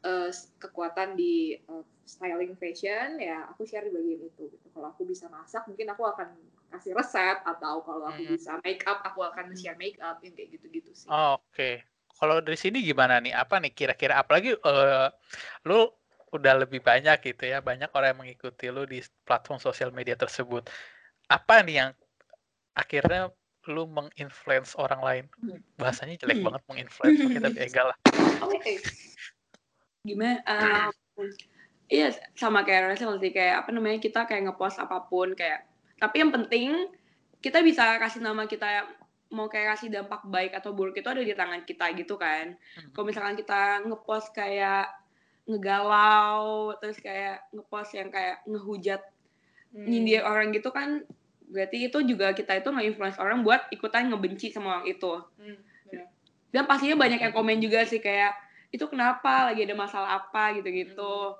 [0.05, 0.31] uh,
[0.61, 4.67] kekuatan di uh, styling fashion ya aku share di bagian itu gitu.
[4.71, 6.29] Kalau aku bisa masak mungkin aku akan
[6.77, 8.33] kasih resep atau kalau aku hmm.
[8.37, 11.09] bisa make up aku akan share make up yang kayak gitu-gitu sih.
[11.09, 11.49] Oh, Oke.
[11.51, 11.75] Okay.
[12.15, 13.35] Kalau dari sini gimana nih?
[13.35, 15.11] Apa nih kira-kira apalagi uh,
[15.67, 15.91] lu
[16.31, 20.67] udah lebih banyak gitu ya, banyak orang yang mengikuti lu di platform sosial media tersebut.
[21.27, 21.91] Apa nih yang
[22.79, 23.35] akhirnya
[23.67, 25.25] lu menginfluence orang lain?
[25.43, 25.59] Hmm.
[25.75, 26.47] Bahasanya jelek hmm.
[26.47, 27.97] banget menginfluence, kita enggak lah.
[28.47, 28.63] Oke.
[28.63, 28.79] Okay
[30.05, 30.93] gimana um,
[31.89, 35.65] iya sama kayak Rachel sih kayak apa namanya kita kayak ngepost apa pun kayak
[35.97, 36.93] tapi yang penting
[37.41, 38.85] kita bisa kasih nama kita
[39.33, 42.93] mau kayak kasih dampak baik atau buruk itu ada di tangan kita gitu kan hmm.
[42.93, 44.93] kalau misalkan kita ngepost kayak
[45.49, 49.01] ngegalau terus kayak ngepost yang kayak ngehujat
[49.73, 49.89] hmm.
[49.89, 51.01] nyindir orang gitu kan
[51.49, 55.59] berarti itu juga kita itu nge-influence orang buat ikutan ngebenci sama orang itu hmm.
[56.53, 58.37] dan pastinya banyak yang komen juga sih kayak
[58.75, 59.55] itu kenapa?
[59.55, 60.59] Lagi ada masalah apa?
[60.59, 61.39] gitu-gitu.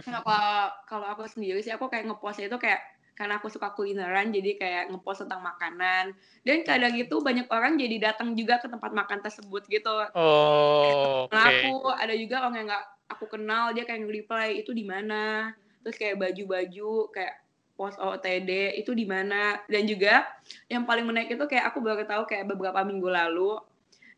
[0.00, 2.80] Kenapa kalau aku sendiri sih aku kayak ngepostnya itu kayak
[3.20, 6.16] karena aku suka kulineran jadi kayak ngepost tentang makanan.
[6.40, 9.92] Dan kadang itu banyak orang jadi datang juga ke tempat makan tersebut gitu.
[10.16, 11.68] Oh nah okay.
[11.68, 15.52] aku ada juga orang yang nggak aku kenal dia kayak nge-reply itu di mana?
[15.84, 17.34] Terus kayak baju-baju kayak
[17.76, 19.60] post OTD itu di mana?
[19.68, 20.24] Dan juga
[20.72, 23.60] yang paling menarik itu kayak aku baru tahu kayak beberapa minggu lalu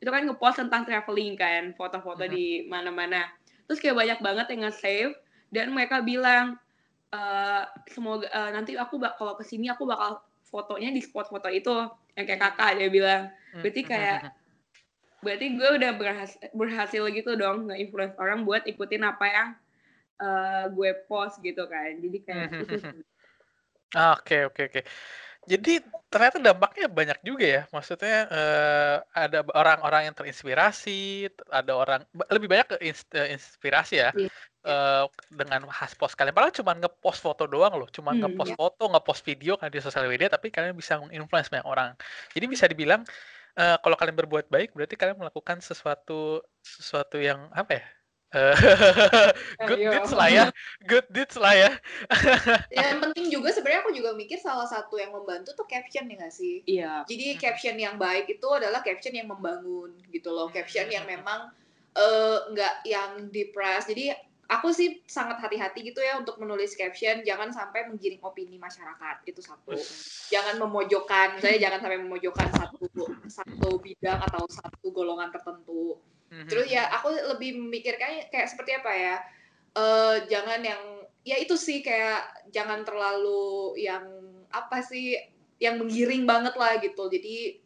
[0.03, 2.35] itu kan ngepost tentang traveling kan foto-foto uh-huh.
[2.35, 3.31] di mana-mana.
[3.71, 5.15] Terus kayak banyak banget yang nge-save
[5.55, 6.59] dan mereka bilang
[7.15, 10.19] uh, semoga uh, nanti aku kalau ke sini aku bakal
[10.51, 11.71] fotonya di spot foto itu
[12.19, 13.23] yang kayak kakak dia bilang.
[13.63, 14.19] Berarti kayak
[15.25, 19.49] berarti gue udah berhasil, berhasil gitu dong nge-influence orang buat ikutin apa yang
[20.19, 21.95] uh, gue post gitu kan.
[22.03, 22.51] Jadi kayak
[23.93, 24.81] Oke oke oke.
[25.43, 27.63] Jadi ternyata dampaknya banyak juga ya.
[27.75, 32.01] Maksudnya uh, ada orang-orang yang terinspirasi, ada orang
[32.31, 34.11] lebih banyak ke eh, inspirasi ya.
[34.15, 34.31] Iya.
[34.63, 36.31] Uh, dengan khas post kalian.
[36.31, 38.59] Padahal cuma ngepost foto doang loh, cuma hmm, ngepost iya.
[38.63, 41.99] foto, ngepost video kan di sosial media, tapi kalian bisa menginfluence banyak orang.
[42.31, 43.03] Jadi bisa dibilang
[43.59, 47.85] uh, kalau kalian berbuat baik, berarti kalian melakukan sesuatu sesuatu yang apa ya?
[49.69, 49.91] good Ayo.
[49.93, 50.47] deeds lah ya.
[50.89, 51.71] Good deeds lah ya.
[52.73, 56.35] Yang penting juga sebenarnya aku juga mikir salah satu yang membantu tuh caption ya gak
[56.35, 56.65] sih?
[56.65, 57.05] Iya.
[57.05, 60.49] Jadi caption yang baik itu adalah caption yang membangun gitu loh.
[60.49, 61.53] Caption yang memang
[61.97, 64.17] uh, nggak yang depress jadi
[64.53, 67.25] aku sih sangat hati-hati gitu ya untuk menulis caption.
[67.25, 69.73] Jangan sampai menggiring opini masyarakat itu satu.
[70.29, 71.41] Jangan memojokkan.
[71.41, 72.85] Saya jangan sampai memojokkan satu
[73.29, 75.97] satu bidang atau satu golongan tertentu
[76.33, 79.17] hmm Terus ya aku lebih memikirkan kayak seperti apa ya?
[79.77, 80.81] Uh, jangan yang
[81.23, 84.05] ya itu sih kayak jangan terlalu yang
[84.49, 85.17] apa sih
[85.61, 87.13] yang menggiring banget lah gitu.
[87.13, 87.61] Jadi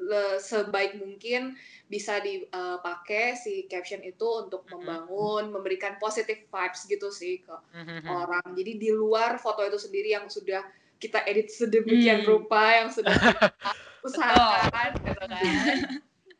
[0.00, 1.54] le, sebaik mungkin
[1.88, 8.08] bisa dipakai uh, si caption itu untuk membangun, memberikan positive vibes gitu sih ke mm-hmm.
[8.08, 8.44] orang.
[8.56, 10.64] Jadi di luar foto itu sendiri yang sudah
[10.98, 12.28] kita edit sedemikian mm.
[12.28, 13.14] rupa yang sudah
[14.06, 15.44] usahakan gitu kan.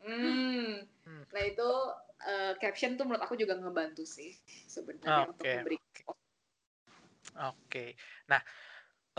[0.03, 0.88] Hmm
[1.33, 1.69] Nah itu
[2.25, 4.35] uh, caption tuh menurut aku juga ngebantu sih
[4.67, 5.31] sebenarnya okay.
[5.31, 5.77] untuk memberi.
[5.79, 6.13] Oke.
[7.69, 7.89] Okay.
[8.27, 8.41] Nah,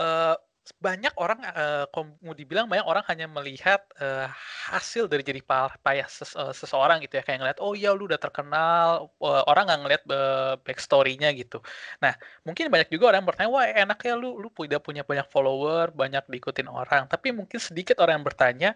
[0.01, 0.35] uh,
[0.77, 1.89] banyak orang uh,
[2.21, 4.29] mau dibilang banyak orang hanya melihat uh,
[4.69, 5.41] hasil dari jadi
[5.81, 9.65] payah ses, uh, seseorang gitu ya kayak ngeliat oh ya lu udah terkenal uh, orang
[9.65, 11.65] nggak ngeliat uh, backstorynya gitu
[11.97, 12.13] nah
[12.45, 15.89] mungkin banyak juga orang yang bertanya wah enak ya lu lu udah punya banyak follower
[15.97, 18.69] banyak diikutin orang tapi mungkin sedikit orang yang bertanya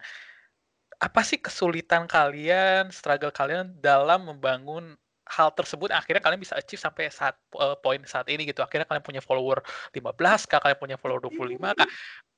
[1.00, 7.10] apa sih kesulitan kalian struggle kalian dalam membangun hal tersebut akhirnya kalian bisa achieve sampai
[7.10, 8.62] saat uh, poin saat ini gitu.
[8.62, 11.90] Akhirnya kalian punya follower 15 kah, kalian punya follower 25 kah.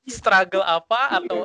[0.08, 1.44] Struggle apa atau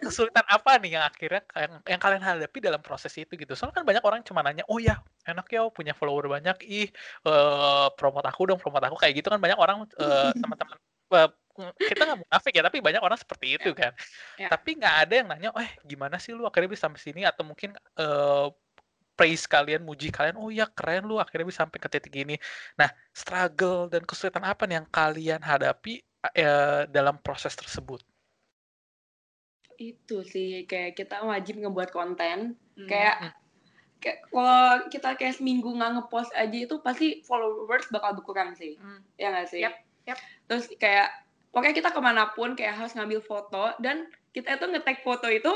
[0.00, 3.52] kesulitan apa nih yang akhirnya yang, yang kalian hadapi dalam proses itu gitu.
[3.52, 4.96] Soalnya kan banyak orang cuma nanya, "Oh ya,
[5.28, 6.56] enak ya punya follower banyak.
[6.64, 6.88] Ih,
[7.28, 10.80] uh, promote aku dong, promote aku." Kayak gitu kan banyak orang uh, teman-teman
[11.12, 11.28] uh,
[11.76, 13.92] kita nggak munafik ya, tapi banyak orang seperti itu kan.
[14.38, 14.48] Ya.
[14.50, 17.74] Tapi nggak ada yang nanya, "Eh, gimana sih lu akhirnya bisa sampai sini?" atau mungkin
[17.98, 18.48] uh,
[19.18, 22.38] praise kalian, muji kalian, oh ya keren lu akhirnya bisa sampai ke titik ini.
[22.78, 25.98] Nah, struggle dan kesulitan apa nih yang kalian hadapi
[26.38, 27.98] eh, dalam proses tersebut?
[29.74, 32.86] Itu sih kayak kita wajib ngebuat konten, hmm.
[32.86, 33.32] kayak hmm.
[33.98, 39.02] kayak kalau kita kayak seminggu nggak ngepost aja itu pasti followers bakal berkurang sih, hmm.
[39.18, 39.66] ya nggak sih?
[39.66, 39.74] Yep.
[40.14, 40.18] Yep.
[40.46, 41.10] Terus kayak
[41.50, 45.50] pokoknya kita ke mana pun kayak harus ngambil foto dan kita itu ngetek foto itu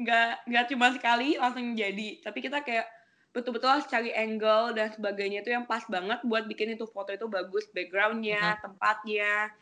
[0.00, 2.88] nggak nggak cuma sekali langsung jadi tapi kita kayak
[3.30, 7.30] betul-betul harus cari angle dan sebagainya itu yang pas banget buat bikin itu foto itu
[7.30, 8.62] bagus backgroundnya uh-huh.
[8.64, 9.54] tempatnya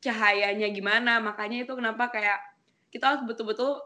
[0.00, 2.40] cahayanya gimana makanya itu kenapa kayak
[2.88, 3.84] kita harus betul-betul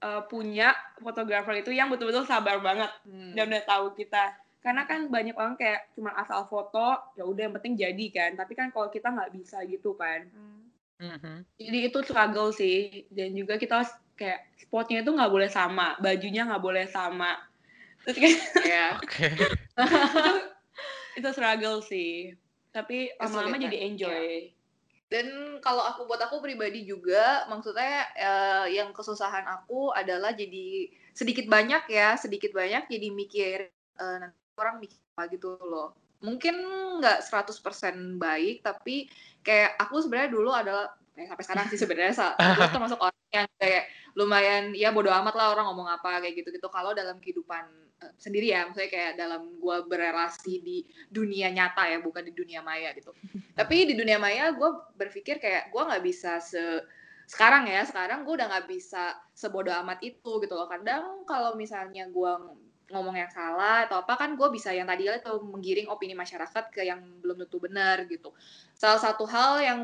[0.00, 3.34] uh, punya fotografer itu yang betul-betul sabar banget hmm.
[3.34, 4.32] dan udah tahu kita
[4.64, 8.58] karena kan banyak orang kayak cuma asal foto ya udah yang penting jadi kan tapi
[8.58, 10.66] kan kalau kita nggak bisa gitu kan hmm.
[10.96, 11.36] Mm-hmm.
[11.60, 16.48] Jadi itu struggle sih dan juga kita harus kayak spotnya itu nggak boleh sama, bajunya
[16.48, 17.36] nggak boleh sama.
[18.08, 18.86] Terus kayak ya.
[19.04, 19.32] Okay.
[19.36, 20.40] itu,
[21.20, 22.32] itu struggle sih.
[22.72, 24.24] Tapi lama-lama jadi enjoy.
[24.48, 24.54] Ya.
[25.06, 25.26] Dan
[25.62, 31.86] kalau aku buat aku pribadi juga, maksudnya uh, yang kesusahan aku adalah jadi sedikit banyak
[31.92, 35.96] ya, sedikit banyak jadi mikir uh, nanti orang mikir apa gitu loh.
[36.24, 36.56] Mungkin
[37.00, 39.06] nggak 100% baik, tapi
[39.44, 43.84] kayak aku sebenarnya dulu adalah eh, sampai sekarang sih sebenarnya aku termasuk orang yang kayak
[44.16, 47.64] lumayan ya bodo amat lah orang ngomong apa kayak gitu gitu kalau dalam kehidupan
[48.00, 52.60] uh, sendiri ya maksudnya kayak dalam gue berrelasi di dunia nyata ya bukan di dunia
[52.64, 53.12] maya gitu.
[53.58, 56.84] Tapi di dunia maya gue berpikir kayak gue nggak bisa se
[57.26, 60.68] sekarang ya sekarang gue udah nggak bisa sebodoh amat itu gitu loh.
[60.68, 62.32] Kadang kalau misalnya gue
[62.86, 66.86] ngomong yang salah atau apa kan gue bisa yang tadi itu menggiring opini masyarakat ke
[66.86, 68.30] yang belum tentu benar gitu.
[68.78, 69.80] Salah satu hal yang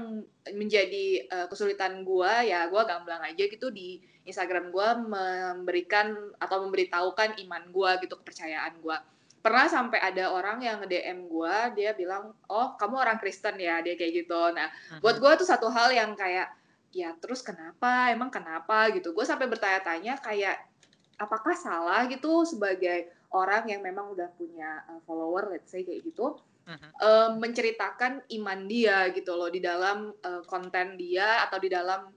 [0.55, 7.43] menjadi uh, kesulitan gue ya gue gamblang aja gitu di Instagram gue memberikan atau memberitahukan
[7.43, 8.97] iman gue gitu kepercayaan gue.
[9.43, 13.99] Pernah sampai ada orang yang nge-DM gue dia bilang oh kamu orang Kristen ya dia
[13.99, 14.55] kayak gitu.
[14.55, 15.03] Nah uh-huh.
[15.03, 16.55] buat gue tuh satu hal yang kayak
[16.95, 19.11] ya terus kenapa emang kenapa gitu.
[19.11, 20.72] Gue sampai bertanya-tanya kayak
[21.19, 26.37] apakah salah gitu sebagai orang yang memang udah punya uh, follower let's say kayak gitu
[26.69, 26.91] uh-huh.
[27.01, 32.13] uh, menceritakan iman dia gitu loh di dalam uh, konten dia atau di dalam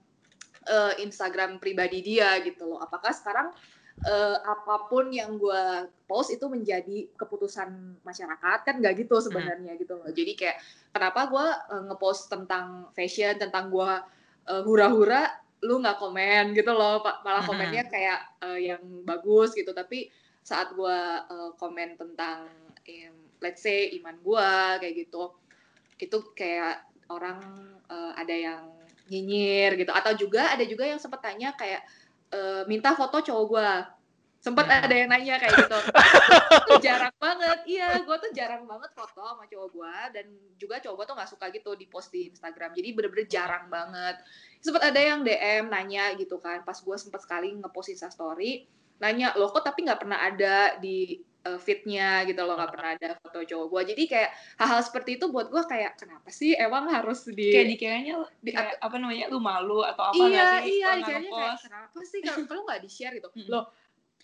[0.68, 3.48] uh, Instagram pribadi dia gitu loh apakah sekarang
[4.04, 9.82] uh, apa pun yang gue post itu menjadi keputusan masyarakat kan nggak gitu sebenarnya uh-huh.
[9.82, 10.56] gitu loh jadi kayak
[10.92, 13.92] kenapa gue uh, ngepost tentang fashion tentang gue
[14.52, 19.72] uh, hura-hura lu nggak komen gitu loh malah komennya kayak uh, yang bagus gitu.
[19.72, 20.10] Tapi
[20.44, 22.46] saat gue uh, komen tentang
[22.86, 24.50] um, let's say iman gue
[24.82, 25.32] kayak gitu
[25.96, 27.40] itu kayak orang
[27.88, 28.62] uh, ada yang
[29.08, 29.92] nyinyir gitu.
[29.94, 31.82] Atau juga ada juga yang sempat tanya kayak
[32.36, 33.70] uh, minta foto cowok gue
[34.46, 34.86] sempet hmm.
[34.86, 35.78] ada yang nanya kayak gitu.
[36.70, 37.58] Tuh jarang banget.
[37.66, 41.30] Iya gue tuh jarang banget foto sama cowok gue dan juga cowok gue tuh nggak
[41.34, 42.70] suka gitu di post di Instagram.
[42.78, 44.22] Jadi bener-bener jarang banget.
[44.62, 46.62] Sempet ada yang DM nanya gitu kan.
[46.62, 51.20] Pas gue sempet sekali ngepost Insta story nanya lo kok tapi nggak pernah ada di
[51.44, 55.28] uh, fitnya gitu loh nggak pernah ada foto cowok gue jadi kayak hal-hal seperti itu
[55.28, 59.38] buat gue kayak kenapa sih emang harus di kayak dikiranya di, kayak, apa namanya lu
[59.38, 63.28] malu atau apa iya sih, iya dikiranya kayak kenapa sih kalau nggak di share gitu.
[63.30, 63.48] Hmm.
[63.52, 63.64] loh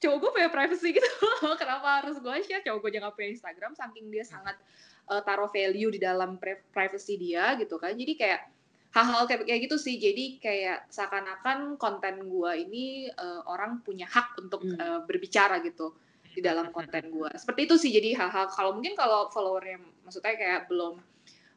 [0.03, 1.09] cowok gue punya privacy gitu.
[1.47, 2.67] Loh kenapa harus gue share?
[2.67, 4.59] Cowok gue jangan punya Instagram saking dia sangat
[5.07, 6.37] uh, taruh value di dalam
[6.75, 7.95] privacy dia gitu kan.
[7.95, 8.51] Jadi kayak
[8.93, 9.97] hal-hal kayak kayak gitu sih.
[10.03, 14.77] Jadi kayak seakan-akan konten gue ini uh, orang punya hak untuk hmm.
[14.77, 15.95] uh, berbicara gitu
[16.33, 18.49] di dalam konten gue seperti itu sih jadi hal-hal.
[18.51, 20.97] Kalau mungkin kalau followernya maksudnya kayak belum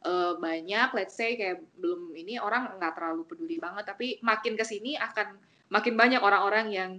[0.04, 3.88] uh, banyak let's say kayak belum ini orang nggak terlalu peduli banget.
[3.88, 5.40] Tapi makin ke sini akan
[5.72, 6.92] makin banyak orang-orang yang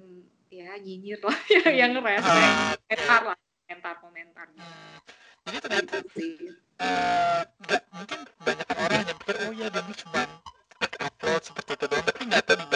[0.50, 1.38] ya nyinyir lah
[1.80, 2.74] yang rese ah.
[2.87, 4.46] komentar lah komentar komentar.
[5.46, 6.35] Jadi ternyata gitu sih.
[6.76, 7.42] Eh,
[7.94, 10.22] mungkin banyak orang yang oh ya dulu cuma
[11.00, 12.76] upload seperti itu doang tapi nggak tahu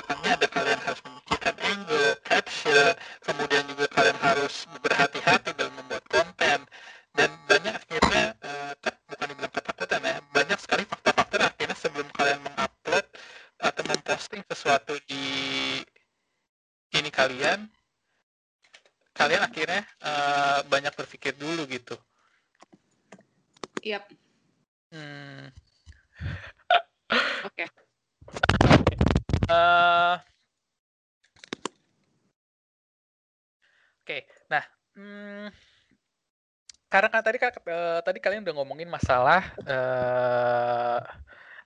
[38.50, 40.98] udah ngomongin masalah uh,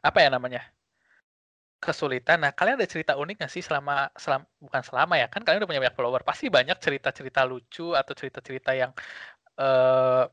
[0.05, 0.61] apa ya namanya
[1.81, 2.45] kesulitan.
[2.45, 5.69] Nah, kalian ada cerita unik nggak sih selama, selama bukan selama ya kan kalian udah
[5.73, 8.93] punya banyak follower pasti banyak cerita-cerita lucu atau cerita-cerita yang
[9.61, 10.25] uh,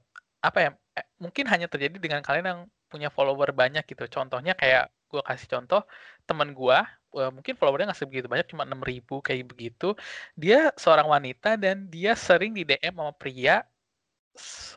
[0.43, 2.59] apa ya eh, mungkin hanya terjadi dengan kalian yang
[2.91, 4.07] punya follower banyak gitu.
[4.11, 5.83] Contohnya kayak gue kasih contoh
[6.23, 6.77] teman gue
[7.19, 9.95] uh, mungkin followernya nggak sebegitu banyak cuma enam ribu kayak begitu.
[10.39, 13.63] Dia seorang wanita dan dia sering di DM sama pria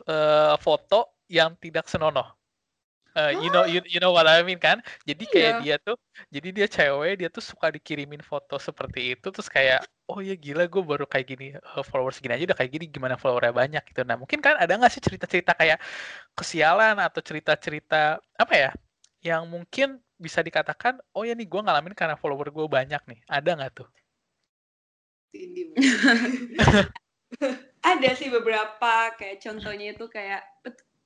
[0.07, 2.35] uh, foto yang tidak senonoh.
[3.15, 4.83] Uh, you know you, you know what I mean kan?
[5.07, 5.63] Jadi kayak yeah.
[5.63, 5.95] dia tuh
[6.27, 10.67] jadi dia cewek, dia tuh suka dikirimin foto seperti itu terus kayak oh ya gila
[10.67, 14.03] gue baru kayak gini uh, followers segini aja udah kayak gini gimana followernya banyak gitu.
[14.03, 15.79] Nah, mungkin kan ada nggak sih cerita-cerita kayak
[16.35, 18.71] kesialan atau cerita-cerita apa ya
[19.23, 23.19] yang mungkin bisa dikatakan oh ya nih gue ngalamin karena follower gue banyak nih.
[23.31, 23.87] Ada nggak tuh?
[27.95, 30.43] ada sih beberapa kayak contohnya itu kayak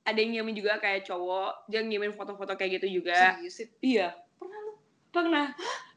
[0.04, 3.36] ada yang ngirim juga kayak cowok dia ngirim foto-foto kayak gitu juga.
[3.84, 4.16] Iya.
[4.40, 4.72] Pernah lu?
[5.12, 5.46] Pernah.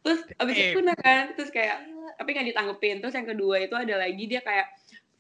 [0.04, 1.24] Terus abis itu pernah kan?
[1.34, 1.78] Terus kayak
[2.20, 2.98] tapi nggak ditanggepin.
[3.00, 4.68] Terus yang kedua itu ada lagi dia kayak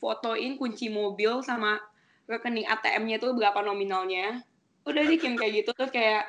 [0.03, 1.79] fotoin kunci mobil sama
[2.27, 4.43] rekening ATM-nya itu berapa nominalnya.
[4.83, 5.71] Udah sih Kim kayak gitu.
[5.71, 6.27] Terus kayak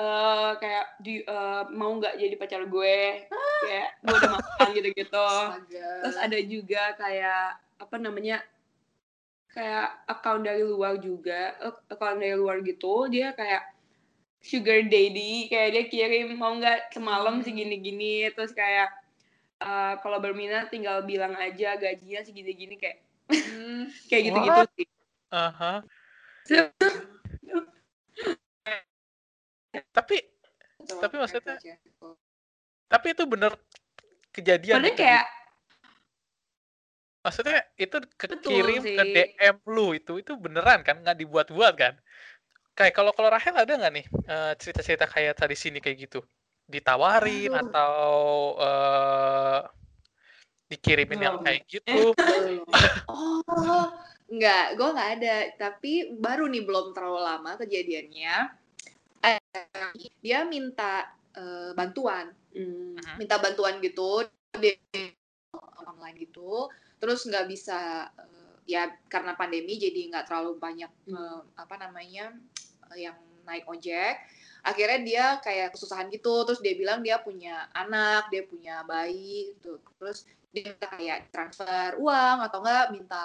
[0.00, 3.28] uh, kayak di uh, mau nggak jadi pacar gue?
[3.68, 5.30] Kayak gue udah makan gitu-gitu.
[5.76, 8.40] Terus ada juga kayak apa namanya
[9.58, 11.58] kayak account dari luar juga
[11.90, 13.74] account dari luar gitu dia kayak
[14.38, 17.44] sugar daddy kayak dia kirim mau nggak semalam hmm.
[17.44, 18.86] segini-gini terus kayak
[19.58, 23.02] uh, kalau berminat tinggal bilang aja gajinya segini-gini kayak
[23.34, 23.90] hmm.
[24.10, 24.86] kayak gitu-gitu sih.
[25.28, 25.78] Uh -huh.
[29.92, 30.24] tapi
[30.86, 31.58] tapi maksudnya
[32.88, 33.52] tapi itu bener
[34.32, 34.80] kejadian.
[34.80, 35.26] Padahal kayak
[37.28, 41.92] Maksudnya itu kekirim ke DM lu itu itu beneran kan nggak dibuat-buat kan?
[42.72, 46.24] Kayak kalau kalau Rahel ada nggak nih uh, cerita-cerita kayak tadi sini kayak gitu?
[46.64, 47.60] Ditawarin Aduh.
[47.68, 48.16] atau
[48.56, 49.60] uh,
[50.72, 52.16] dikirimin yang kayak gitu?
[53.12, 53.92] oh,
[54.32, 55.36] nggak, gue nggak ada.
[55.60, 58.36] Tapi baru nih belum terlalu lama kejadiannya.
[59.20, 59.40] Eh,
[60.24, 63.20] dia minta uh, bantuan, hmm.
[63.20, 64.24] minta bantuan gitu
[64.56, 64.72] di
[65.84, 71.74] online gitu terus nggak bisa uh, ya karena pandemi jadi nggak terlalu banyak uh, apa
[71.80, 72.34] namanya
[72.90, 73.16] uh, yang
[73.48, 74.20] naik ojek.
[74.60, 76.44] Akhirnya dia kayak kesusahan gitu.
[76.44, 79.80] Terus dia bilang dia punya anak dia punya bayi gitu.
[79.96, 83.24] Terus dia minta kayak transfer uang atau enggak minta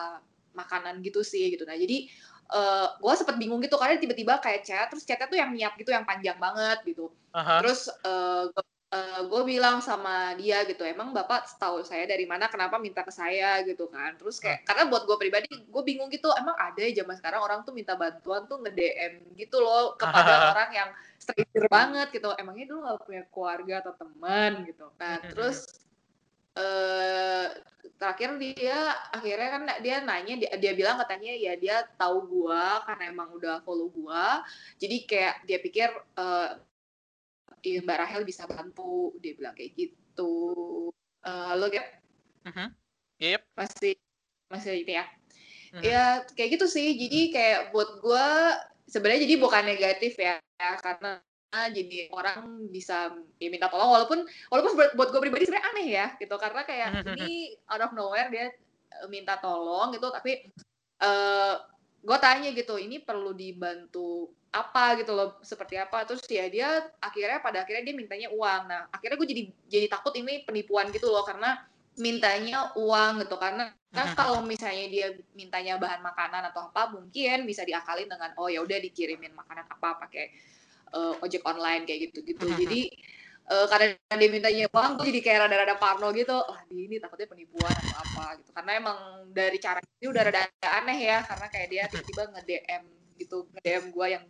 [0.55, 1.67] makanan gitu sih gitu.
[1.67, 2.07] Nah jadi
[2.55, 3.75] uh, gue sempet bingung gitu.
[3.75, 7.11] Karena tiba-tiba kayak chat terus chatnya tuh yang niat gitu yang panjang banget gitu.
[7.35, 7.59] Uh -huh.
[7.59, 8.47] terus uh,
[8.93, 13.01] uh, eh, gue bilang sama dia gitu emang bapak tahu saya dari mana kenapa minta
[13.01, 13.65] ke saya?
[13.65, 14.13] gitu kan.
[14.21, 14.67] Terus kayak hmm.
[14.69, 17.97] karena buat gue pribadi gue bingung gitu emang ada ya zaman sekarang orang tuh minta
[17.97, 22.29] bantuan tuh nge DM gitu loh kepada orang yang stranger banget gitu.
[22.37, 24.51] Emangnya dulu gak punya keluarga atau teman?
[24.69, 24.85] gitu.
[25.01, 25.65] Nah terus
[26.53, 27.47] uh,
[27.97, 28.77] terakhir dia
[29.15, 33.63] akhirnya kan dia nanya dia, dia bilang katanya ya dia tahu gua karena emang udah
[33.65, 34.45] follow gua.
[34.77, 36.59] Jadi kayak dia pikir uh,
[37.61, 40.33] Mbak Rahel bisa bantu dia bilang kayak gitu.
[41.23, 41.87] Uh, halo Gap
[42.43, 42.69] uh -huh.
[43.19, 43.41] yep.
[43.55, 43.95] masih
[44.51, 45.05] masih itu ya?
[45.73, 45.83] Uh -huh.
[45.83, 46.03] ya
[46.35, 46.95] kayak gitu sih.
[46.97, 48.27] Jadi kayak buat gue
[48.91, 54.73] sebenarnya jadi bukan negatif ya, ya karena jadi orang bisa ya minta tolong walaupun walaupun
[54.73, 56.35] buat, buat gue pribadi sebenarnya aneh ya gitu.
[56.35, 60.49] Karena kayak ini out of nowhere dia eh, minta tolong gitu tapi
[61.01, 61.55] uh,
[62.03, 66.05] gue tanya gitu ini perlu dibantu apa gitu loh seperti apa.
[66.05, 66.69] Terus ya dia
[67.01, 68.61] akhirnya pada akhirnya dia mintanya uang.
[68.69, 71.57] Nah akhirnya gue jadi jadi takut ini penipuan gitu loh karena
[71.97, 73.35] mintanya uang gitu.
[73.41, 78.49] Karena kan kalau misalnya dia mintanya bahan makanan atau apa mungkin bisa diakalin dengan oh
[78.49, 80.33] ya udah dikirimin makanan apa pakai
[80.93, 82.89] uh, ojek online kayak gitu gitu jadi
[83.49, 86.37] uh, karena dia mintanya uang gue jadi kayak rada-rada parno gitu.
[86.37, 88.49] Oh di ini takutnya penipuan atau apa gitu.
[88.53, 88.97] Karena emang
[89.33, 93.93] dari cara ini udah rada aneh ya karena kayak dia tiba-tiba nge DM gitu nge-DM
[93.93, 94.25] gue yang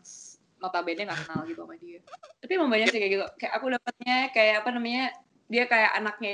[0.64, 2.00] notabene gak kenal gitu sama dia
[2.40, 5.04] tapi emang banyak sih kayak gitu kayak aku dapetnya kayak apa namanya
[5.52, 6.34] dia kayak anaknya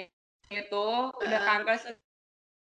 [0.53, 1.97] itu udah kanker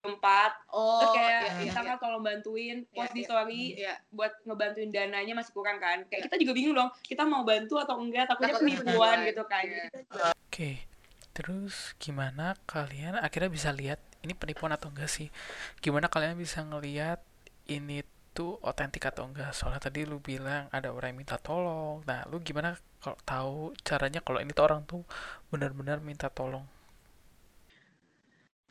[0.02, 1.30] tempat oh, terus kayak
[1.62, 1.94] iya, iya, iya.
[1.94, 3.94] tolong bantuin iya, post iya, di story iya.
[4.10, 6.26] buat ngebantuin dananya masih kurang kan kayak iya.
[6.26, 9.86] kita juga bingung dong kita mau bantu atau enggak takutnya penipuan gitu kan iya.
[9.86, 10.82] oke okay.
[11.30, 15.30] terus gimana kalian akhirnya bisa lihat ini penipuan atau enggak sih
[15.78, 17.22] gimana kalian bisa ngelihat
[17.70, 19.52] ini tuh otentik atau enggak?
[19.52, 22.00] Soalnya tadi lu bilang ada orang yang minta tolong.
[22.08, 25.04] Nah lu gimana kalau tahu caranya kalau ini tuh orang tuh
[25.52, 26.64] benar-benar minta tolong?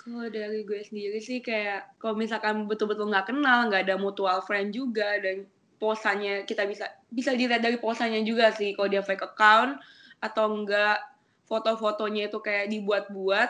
[0.02, 4.74] Kalau dari gue sendiri sih kayak kalau misalkan betul-betul nggak kenal nggak ada mutual friend
[4.74, 5.46] juga dan
[5.78, 8.74] posanya kita bisa bisa dilihat dari posanya juga sih.
[8.74, 9.78] Kalau dia fake account
[10.18, 10.98] atau enggak
[11.46, 13.50] foto-fotonya itu kayak dibuat-buat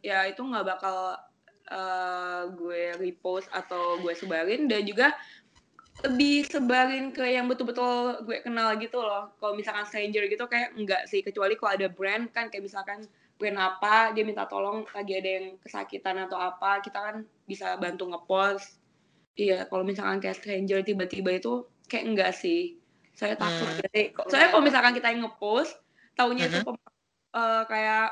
[0.00, 1.20] ya itu nggak bakal
[1.68, 4.68] uh, gue repost atau gue sebarin.
[4.68, 5.12] Dan juga
[6.00, 9.28] lebih sebarin ke yang betul-betul gue kenal gitu loh.
[9.36, 13.04] Kalau misalkan stranger gitu kayak enggak sih, kecuali kalau ada brand kan kayak misalkan
[13.36, 18.08] brand apa dia minta tolong lagi ada yang kesakitan atau apa, kita kan bisa bantu
[18.08, 18.80] ngepost.
[19.36, 22.80] Iya, kalau misalkan kayak stranger tiba-tiba itu kayak enggak sih.
[23.12, 23.80] Saya takut hmm.
[23.84, 25.76] jadi soalnya kalau misalkan kita yang ngepost,
[26.16, 26.64] taunya hmm.
[26.64, 26.70] itu
[27.36, 28.08] uh, kayak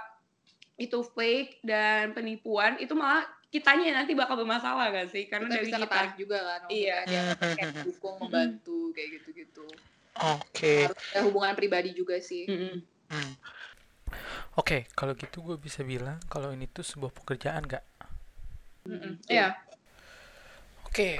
[0.76, 5.24] itu fake dan penipuan, itu malah kitanya nanti bakal bermasalah gak sih?
[5.28, 6.60] Karena kita dari bisa kita juga kan.
[6.68, 6.98] Iya.
[7.10, 9.66] Dia kayak dukung, membantu kayak gitu-gitu.
[10.18, 10.52] Oke.
[10.52, 10.78] Okay.
[10.88, 12.44] Harus ada hubungan pribadi juga sih.
[12.44, 12.84] Hmm.
[13.08, 13.30] Oke,
[14.56, 17.84] okay, kalau gitu gue bisa bilang kalau ini tuh sebuah pekerjaan gak?
[19.28, 19.54] Iya.
[20.88, 21.14] Oke, okay,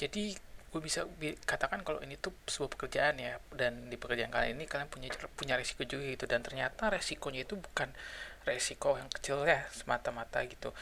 [0.00, 0.34] jadi
[0.74, 1.06] gue bisa
[1.46, 5.06] katakan kalau ini tuh sebuah pekerjaan ya dan di pekerjaan kalian ini kalian punya
[5.38, 7.94] punya resiko juga gitu dan ternyata resikonya itu bukan
[8.42, 10.74] resiko yang kecil ya semata-mata gitu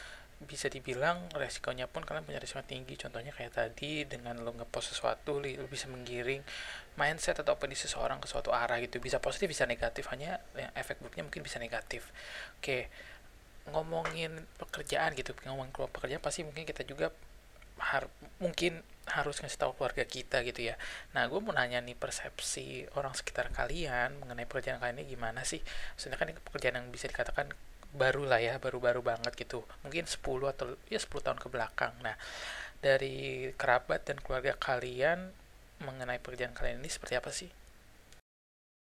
[0.45, 5.41] bisa dibilang resikonya pun kalian punya resiko tinggi contohnya kayak tadi dengan lo ngepost sesuatu
[5.43, 6.43] lo bisa menggiring
[6.99, 11.01] mindset atau opini seseorang ke suatu arah gitu bisa positif bisa negatif hanya yang efek
[11.01, 12.13] buruknya mungkin bisa negatif
[12.61, 12.91] oke
[13.73, 17.15] ngomongin pekerjaan gitu ngomongin keluar pekerjaan pasti mungkin kita juga
[17.83, 18.07] har
[18.39, 20.79] mungkin harus ngasih tahu keluarga kita gitu ya.
[21.17, 25.59] Nah, gue mau nanya nih persepsi orang sekitar kalian mengenai pekerjaan kalian ini gimana sih?
[25.99, 27.51] Maksudnya kan ini pekerjaan yang bisa dikatakan
[27.93, 32.17] baru lah ya baru-baru banget gitu mungkin 10 atau ya 10 tahun ke belakang nah
[32.83, 35.31] dari kerabat dan keluarga kalian
[35.87, 37.51] mengenai pekerjaan kalian ini seperti apa sih?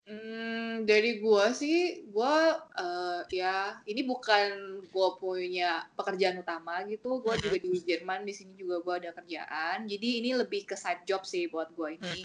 [0.06, 7.24] Hmm, dari gua sih, gua uh, ya ini bukan gua punya pekerjaan utama gitu.
[7.26, 9.90] Gua juga di Jerman, di sini juga gua ada kerjaan.
[9.90, 12.22] Jadi ini lebih ke side job sih buat gua ini.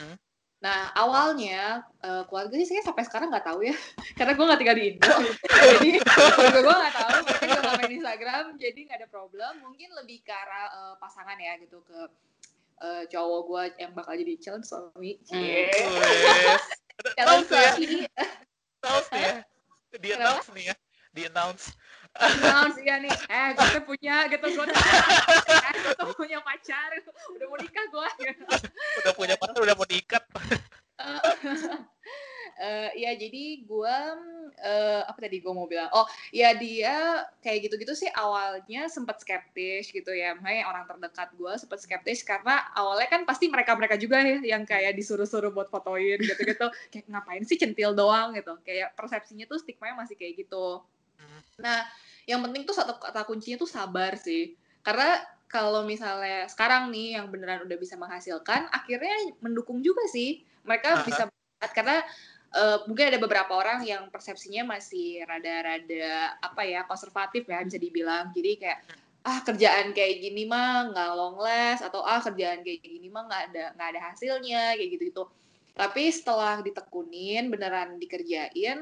[0.60, 3.72] Nah, awalnya uh, keluarga sih saya sampai sekarang nggak tahu ya,
[4.20, 5.08] karena gue nggak tinggal di Indo.
[5.80, 9.52] jadi keluarga gue nggak tahu, mereka juga main Instagram, jadi nggak ada problem.
[9.64, 11.98] Mungkin lebih ke arah uh, pasangan ya gitu ke
[12.84, 15.16] uh, cowok gue yang bakal jadi calon suami.
[15.32, 15.72] Yeah.
[17.16, 18.04] calon suami.
[18.84, 19.34] Tahu ya.
[19.96, 20.74] Di announce nih ya.
[21.16, 21.72] Di announce.
[22.18, 23.14] Announce ya nih.
[23.30, 24.66] Eh, gue punya gitu gue.
[24.66, 26.90] Eh, gue punya pacar.
[27.34, 28.08] Udah mau nikah gue.
[29.04, 30.24] udah punya pacar, udah mau nikah.
[32.60, 33.96] uh, ya jadi gue
[34.60, 39.88] uh, apa tadi gue mau bilang oh ya dia kayak gitu-gitu sih awalnya sempat skeptis
[39.88, 44.20] gitu ya makanya orang terdekat gue sempat skeptis karena awalnya kan pasti mereka mereka juga
[44.20, 49.48] ya yang kayak disuruh-suruh buat fotoin gitu-gitu kayak ngapain sih centil doang gitu kayak persepsinya
[49.48, 50.84] tuh stigma masih kayak gitu.
[51.60, 51.84] Nah
[52.30, 54.54] yang penting tuh satu kata kuncinya tuh sabar sih.
[54.86, 55.18] Karena
[55.50, 60.46] kalau misalnya sekarang nih yang beneran udah bisa menghasilkan akhirnya mendukung juga sih.
[60.62, 61.06] Mereka uh -huh.
[61.06, 61.22] bisa
[61.74, 62.00] karena
[62.54, 68.30] uh, mungkin ada beberapa orang yang persepsinya masih rada-rada apa ya konservatif ya bisa dibilang.
[68.30, 68.78] Jadi kayak
[69.20, 73.42] ah kerjaan kayak gini mah nggak long last atau ah kerjaan kayak gini mah nggak
[73.52, 75.24] ada nggak ada hasilnya kayak gitu gitu
[75.76, 78.80] tapi setelah ditekunin beneran dikerjain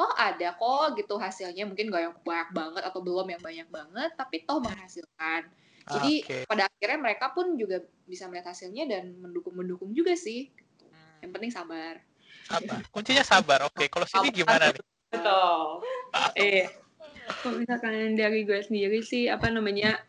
[0.00, 1.68] toh ada kok gitu hasilnya.
[1.68, 5.52] Mungkin gak yang banyak banget atau belum yang banyak banget tapi toh menghasilkan.
[5.90, 6.42] Jadi okay.
[6.48, 10.84] pada akhirnya mereka pun juga bisa melihat hasilnya dan mendukung mendukung juga sih gitu.
[11.20, 12.00] yang penting sabar.
[12.48, 12.80] Sabar.
[12.88, 13.68] Kuncinya sabar.
[13.68, 13.86] Oke okay.
[13.92, 14.80] kalau sini gimana nih?
[15.12, 15.84] Betul.
[16.38, 16.64] Eh
[17.44, 20.00] kalau misalkan dari gue sendiri sih apa namanya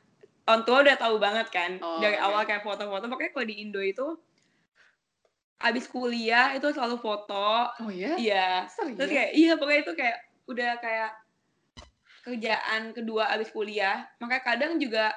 [0.49, 2.25] orang tua udah tahu banget kan oh, dari okay.
[2.25, 4.17] awal kayak foto-foto pokoknya kalau di Indo itu
[5.63, 7.71] abis kuliah itu selalu foto.
[7.81, 8.65] Oh ya iya.
[8.69, 8.97] Serius?
[8.97, 10.17] terus kayak iya pokoknya itu kayak
[10.49, 11.11] udah kayak
[12.21, 14.05] kerjaan kedua abis kuliah.
[14.21, 15.13] Makanya kadang juga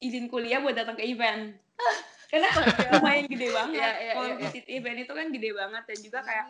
[0.00, 1.56] izin kuliah buat datang ke event.
[2.30, 2.46] Karena
[2.94, 3.82] lumayan gede banget.
[3.82, 4.78] yeah, yeah, kalau yeah, visit yeah.
[4.78, 6.46] event itu kan gede banget dan juga kayak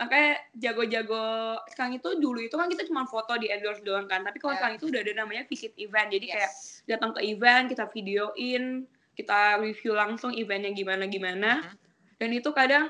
[0.00, 1.26] makanya jago-jago
[1.68, 4.24] sekarang itu dulu itu kan kita cuma foto di endorse doang kan.
[4.24, 4.64] Tapi kalau yeah.
[4.64, 6.08] sekarang itu udah ada namanya visit event.
[6.08, 6.34] Jadi yes.
[6.34, 6.52] kayak
[6.96, 11.81] datang ke event kita videoin kita review langsung eventnya gimana gimana mm -hmm.
[12.22, 12.86] Dan itu kadang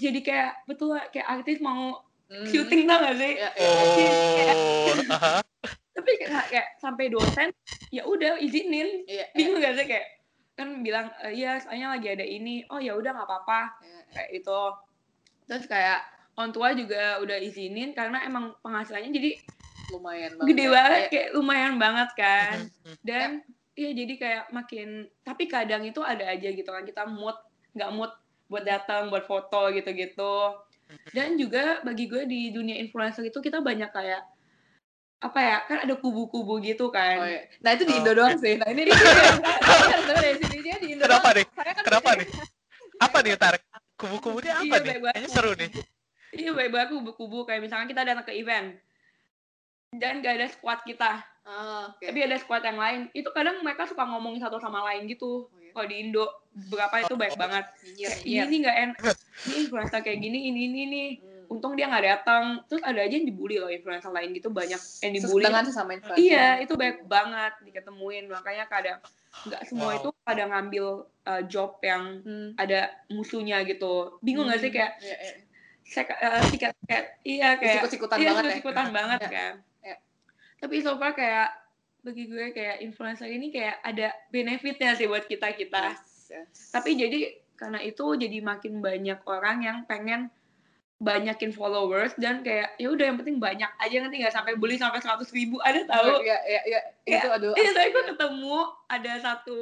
[0.00, 2.00] jadi kayak betul kayak artis mau
[2.32, 2.48] mm.
[2.48, 3.32] syuting tau gak sih?
[3.36, 3.76] Yeah, yeah.
[3.76, 3.96] Oh,
[4.32, 4.56] kayak,
[6.00, 7.52] tapi kayak, kayak sampai dosen
[7.92, 9.04] ya udah izinin.
[9.04, 9.68] Yeah, bingung yeah.
[9.68, 9.84] gak sih?
[9.84, 10.06] Kayak
[10.56, 12.64] kan bilang e, iya soalnya lagi ada ini.
[12.72, 13.60] Oh ya udah nggak apa-apa.
[13.84, 14.04] Yeah.
[14.16, 14.60] kayak itu
[15.44, 16.00] terus kayak
[16.40, 19.30] orang tua juga udah izinin karena emang penghasilannya jadi
[19.92, 20.48] lumayan banget.
[20.56, 22.56] gede banget kayak lumayan banget kan.
[23.04, 23.44] Dan
[23.76, 27.36] iya jadi kayak makin tapi kadang itu ada aja gitu kan kita mood
[27.76, 28.12] nggak mood
[28.50, 30.58] buat datang buat foto gitu-gitu
[31.14, 34.26] dan juga bagi gue di dunia influencer itu kita banyak kayak
[35.20, 37.16] apa ya kan ada kubu-kubu gitu kan.
[37.20, 37.44] Oh, iya.
[37.60, 38.56] Nah itu di Indo oh, doang sih.
[38.56, 41.04] Nah ini dari sini dia di Indo.
[41.04, 41.44] Kenapa nih?
[41.44, 42.28] Kan Kenapa nih?
[42.96, 43.62] Apa nih tarik?
[44.00, 44.94] Kubu-kubu dia apa iya, nih?
[44.96, 45.70] Kayaknya seru nih.
[46.30, 48.80] Iya baik banget kubu-kubu kayak misalkan kita datang ke event
[49.92, 51.20] dan gak ada squad kita.
[51.50, 52.14] Oh, okay.
[52.14, 53.00] Tapi ada squad yang lain.
[53.10, 55.50] Itu kadang mereka suka ngomongin satu sama lain gitu.
[55.50, 55.74] Oh, iya.
[55.74, 56.24] Kalau di Indo
[56.70, 57.64] berapa itu baik banget.
[58.22, 59.14] Ini nih nggak enak.
[59.50, 61.08] Ini influencer kayak gini, ini ini nih.
[61.18, 61.52] Hmm.
[61.58, 62.62] Untung dia nggak datang.
[62.70, 65.42] Terus ada aja yang dibully loh influencer lain gitu banyak yang dibully.
[65.42, 66.22] Dengan sesama influencer.
[66.22, 68.30] Iya, itu baik banget diketemuin.
[68.30, 68.98] Makanya kadang
[69.50, 69.98] nggak semua wow.
[69.98, 70.86] itu pada ngambil
[71.26, 72.54] uh, job yang hmm.
[72.54, 74.22] ada musuhnya gitu.
[74.22, 74.66] Bingung nggak hmm.
[74.70, 75.36] sih kayak yeah, yeah.
[75.90, 78.92] Saya, uh, sikat, kayak iya kayak sikut-sikutan iya, banget sikut-sikutan ya.
[78.94, 79.32] banget yeah.
[79.34, 79.54] kan
[80.60, 81.50] tapi so far kayak
[82.00, 85.96] bagi gue kayak influencer ini kayak ada benefitnya sih buat kita kita.
[85.96, 86.72] Yes, yes.
[86.72, 90.32] tapi jadi karena itu jadi makin banyak orang yang pengen
[91.00, 94.32] banyakin followers dan kayak ya udah yang penting banyak aja nanti nggak?
[94.32, 96.24] Sampai beli sampai seratus ribu ada tahu?
[96.24, 98.56] Ya ya ya itu aduh iya tapi gue ketemu
[98.88, 99.58] ada satu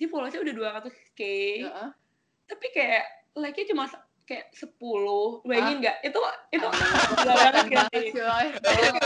[0.00, 0.54] di followersnya udah
[0.84, 1.20] 200 k.
[1.64, 1.90] Uh -huh.
[2.44, 3.04] tapi kayak
[3.36, 3.88] like-nya cuma
[4.24, 5.44] kayak sepuluh.
[5.44, 5.96] Bayangin nggak?
[6.04, 6.20] Itu
[6.52, 6.66] itu
[7.20, 7.86] gila banget kan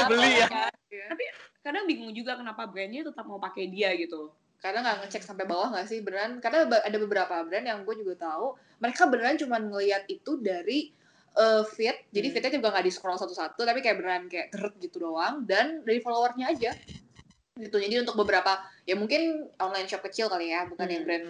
[0.09, 0.47] beli ya.
[0.89, 1.25] tapi
[1.61, 4.33] kadang bingung juga kenapa brandnya tetap mau pakai dia gitu.
[4.59, 6.03] Karena nggak ngecek sampai bawah nggak sih?
[6.03, 10.91] Beneran karena ada beberapa brand yang gue juga tahu mereka beneran cuma ngelihat itu dari
[11.39, 12.11] uh, feed.
[12.15, 12.35] Jadi hmm.
[12.35, 15.99] feednya juga nggak di scroll satu-satu tapi kayak beneran kayak geret gitu doang dan dari
[15.99, 16.73] followernya aja.
[17.59, 17.75] Gitu.
[17.75, 20.95] Jadi untuk beberapa ya mungkin online shop kecil kali ya bukan hmm.
[20.95, 21.27] yang brand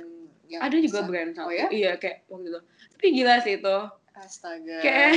[0.49, 1.69] yang ada juga brand oh ya?
[1.69, 2.61] Iya kayak waktu itu.
[2.97, 3.79] Tapi gila sih itu.
[4.17, 4.79] Astaga.
[4.81, 5.11] Kayak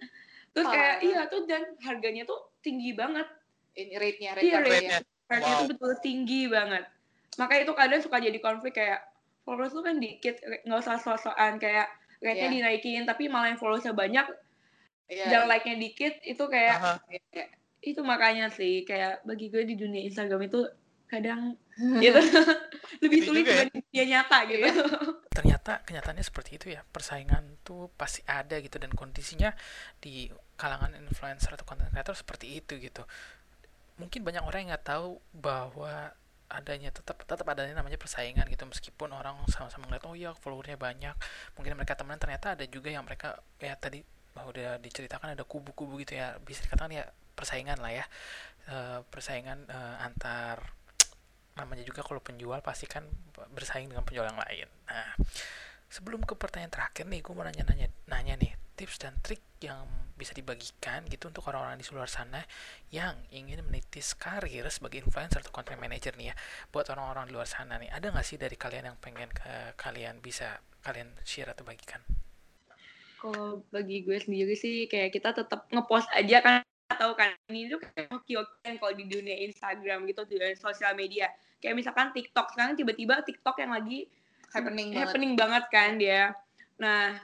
[0.52, 3.24] terus kayak iya tuh dan harganya tuh tinggi banget.
[3.72, 4.98] Ini rate-nya rate iya rate-nya.
[5.30, 5.52] Rate wow.
[5.54, 6.84] itu betul tinggi banget.
[7.40, 9.00] Makanya itu kadang suka jadi konflik kayak
[9.48, 11.88] followers tuh kan dikit nggak usah sosokan kayak
[12.22, 12.54] rate-nya yeah.
[12.54, 14.26] dinaikin tapi malah yang followersnya banyak
[15.10, 15.28] yeah.
[15.28, 17.48] dan like-nya dikit itu kayak uh -huh.
[17.82, 20.70] itu makanya sih kayak bagi gue di dunia Instagram itu
[21.10, 22.20] kadang gitu.
[23.02, 23.66] Lebih sulit ya.
[23.66, 24.62] dibanding dia nyata gitu.
[24.62, 24.72] Iya.
[25.36, 26.80] ternyata kenyataannya seperti itu ya.
[26.84, 29.52] Persaingan tuh pasti ada gitu dan kondisinya
[29.98, 30.28] di
[30.60, 33.02] kalangan influencer atau content creator seperti itu gitu.
[33.98, 36.12] Mungkin banyak orang yang nggak tahu bahwa
[36.52, 38.68] adanya tetap tetap adanya namanya persaingan gitu.
[38.68, 41.16] Meskipun orang sama-sama ngeliat oh iya followernya banyak.
[41.56, 46.20] Mungkin mereka temenan ternyata ada juga yang mereka ya tadi udah diceritakan ada kubu-kubu gitu
[46.20, 46.36] ya.
[46.44, 48.04] Bisa dikatakan ya persaingan lah ya.
[48.68, 48.76] E,
[49.08, 50.81] persaingan e, antar
[51.56, 53.04] namanya juga kalau penjual pasti kan
[53.52, 54.68] bersaing dengan penjual yang lain.
[54.88, 55.12] Nah,
[55.92, 59.84] sebelum ke pertanyaan terakhir nih, gue mau nanya-nanya nanya nih tips dan trik yang
[60.16, 62.40] bisa dibagikan gitu untuk orang-orang di luar sana
[62.94, 66.34] yang ingin menitis karir sebagai influencer atau content manager nih ya
[66.70, 70.22] buat orang-orang di luar sana nih ada nggak sih dari kalian yang pengen ke kalian
[70.22, 72.00] bisa kalian share atau bagikan?
[73.22, 76.60] Kalau bagi gue sendiri sih kayak kita tetap ngepost aja kan
[76.98, 81.30] tahu kan ini tuh kayak hoki-hokian kalau di dunia Instagram gitu di dunia sosial media
[81.62, 84.10] kayak misalkan TikTok sekarang tiba-tiba TikTok yang lagi
[84.52, 85.64] happening happening banget.
[85.64, 86.22] banget kan dia
[86.76, 87.16] nah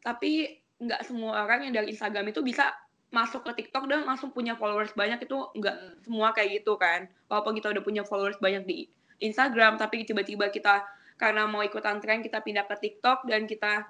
[0.00, 2.72] tapi nggak semua orang yang dari Instagram itu bisa
[3.10, 5.94] masuk ke TikTok dan langsung punya followers banyak itu nggak hmm.
[6.06, 8.78] semua kayak gitu kan walaupun kita udah punya followers banyak di
[9.20, 10.86] Instagram tapi tiba-tiba kita
[11.20, 13.84] karena mau ikutan tren kita pindah ke TikTok dan kita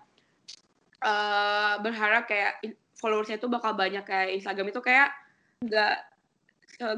[1.04, 2.58] uh, berharap kayak
[3.00, 5.10] followersnya itu bakal banyak kayak Instagram itu kayak
[5.64, 5.96] nggak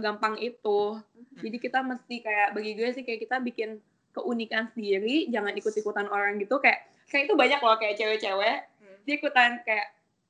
[0.02, 0.98] gampang itu
[1.42, 3.82] jadi kita mesti kayak bagi gue sih kayak kita bikin
[4.12, 8.98] keunikan sendiri jangan ikut-ikutan orang gitu kayak kayak itu banyak loh kayak cewek-cewek hmm.
[9.08, 9.88] dia ikutan kayak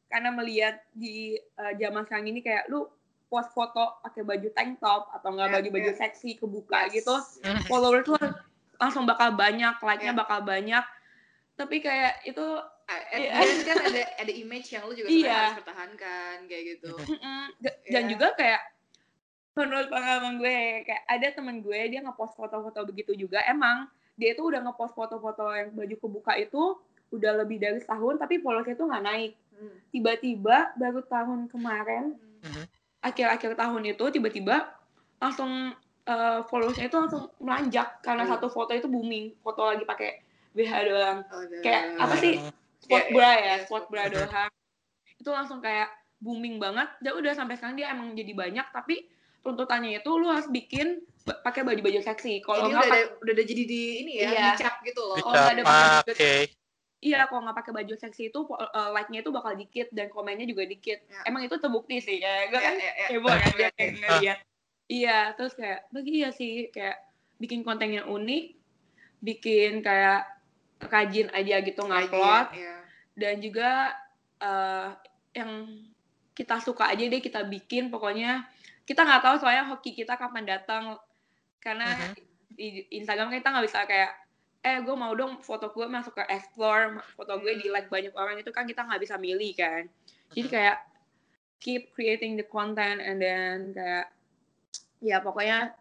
[0.08, 2.88] karena melihat di uh, zaman sekarang ini kayak lu
[3.32, 5.98] post foto pakai baju tank top atau enggak baju-baju yeah.
[5.98, 7.00] seksi kebuka yes.
[7.00, 7.64] gitu hmm.
[7.68, 8.20] followers tuh
[8.76, 10.20] langsung bakal banyak like-nya yeah.
[10.20, 10.84] bakal banyak
[11.56, 12.44] tapi kayak itu
[13.10, 15.52] at kan ada ada image yang lu juga iya.
[15.52, 16.92] harus pertahankan kayak gitu
[17.88, 18.10] dan yeah.
[18.10, 18.62] juga kayak
[19.52, 23.84] menurut pengalaman gue kayak ada temen gue dia ngepost foto-foto begitu juga emang
[24.16, 26.80] dia itu udah ngepost foto-foto yang baju kebuka itu
[27.12, 29.76] udah lebih dari setahun tapi followersnya tuh nggak naik hmm.
[29.92, 32.64] tiba-tiba baru tahun kemarin hmm.
[33.04, 34.72] akhir-akhir tahun itu tiba-tiba
[35.20, 35.76] langsung
[36.08, 38.32] uh, followersnya itu langsung melanjak karena hmm.
[38.32, 42.34] satu foto itu booming foto lagi pakai BH doang oh, kayak apa sih
[42.82, 44.50] sport yeah, bra ya yeah, sport bra doang
[45.22, 49.06] itu langsung kayak booming banget dan udah sampai sekarang dia emang jadi banyak tapi
[49.42, 53.82] tuntutannya itu lu harus bikin pakai baju-baju seksi kalau nggak udah, udah, udah jadi di
[54.06, 54.46] ini ya iya.
[54.54, 56.50] dicap gitu loh kalau nggak ada baju okay.
[57.02, 60.70] Iya, kalau nggak pakai baju seksi itu uh, like-nya itu bakal dikit dan komennya juga
[60.70, 61.02] dikit.
[61.02, 61.26] Ya.
[61.26, 63.06] Emang itu terbukti sih ya, gue ya, kan ya, ya.
[63.10, 64.38] heboh kan dia kayak ngeliat.
[64.86, 67.02] Iya, terus kayak bagi iya sih kayak
[67.42, 68.54] bikin konten yang unik
[69.18, 70.30] bikin kayak
[70.78, 72.71] rajin aja gitu ngupload yeah.
[73.22, 73.94] Dan juga
[74.42, 74.90] uh,
[75.30, 75.70] yang
[76.34, 77.86] kita suka aja deh kita bikin.
[77.86, 78.50] Pokoknya
[78.82, 80.98] kita nggak tahu soalnya hoki kita kapan datang.
[81.62, 82.14] Karena uh -huh.
[82.50, 84.10] di Instagram kita nggak bisa kayak
[84.62, 88.38] eh gue mau dong foto gue masuk ke explore foto gue di like banyak orang
[88.38, 89.86] itu kan kita nggak bisa milih kan.
[90.34, 90.78] Jadi kayak
[91.62, 94.10] keep creating the content and then kayak
[94.98, 95.78] ya pokoknya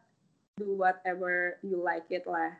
[0.62, 2.54] do whatever you like it lah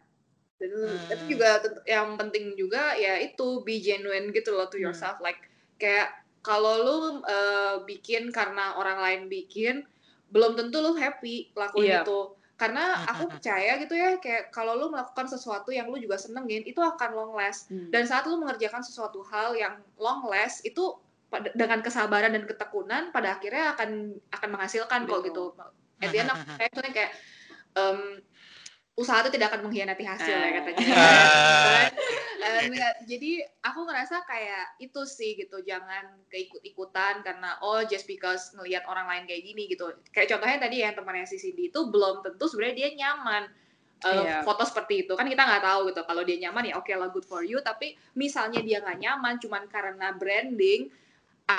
[0.62, 0.98] dan hmm.
[1.10, 1.50] tapi juga
[1.90, 4.86] yang penting juga ya itu be genuine gitu loh to hmm.
[4.86, 5.26] yourself hmm.
[5.26, 5.42] like
[5.82, 6.14] kayak
[6.46, 9.82] kalau lu uh, bikin karena orang lain bikin
[10.30, 12.06] belum tentu lu happy lakuin yeah.
[12.06, 16.22] itu karena hmm, aku percaya gitu ya kayak kalau lu melakukan sesuatu yang lu juga
[16.22, 17.90] senengin itu akan long last hmm.
[17.90, 20.94] dan saat lu mengerjakan sesuatu hal yang long last itu
[21.56, 25.56] dengan kesabaran dan ketekunan pada akhirnya akan akan menghasilkan kok gitu.
[26.04, 26.30] At the end
[26.98, 27.16] kayak
[27.80, 28.20] um,
[29.02, 30.86] usaha itu tidak akan mengkhianati hasil ya katanya.
[32.42, 32.72] Dan,
[33.12, 33.32] jadi
[33.66, 39.24] aku ngerasa kayak itu sih gitu, jangan keikut-ikutan karena oh just because ngelihat orang lain
[39.26, 39.90] kayak gini gitu.
[40.14, 43.44] Kayak contohnya tadi yang temannya si Cindy itu belum tentu sebenarnya dia nyaman
[44.06, 44.42] uh, yeah.
[44.42, 47.10] foto seperti itu kan kita nggak tahu gitu kalau dia nyaman ya oke okay lah
[47.14, 50.90] good for you tapi misalnya dia nggak nyaman cuman karena branding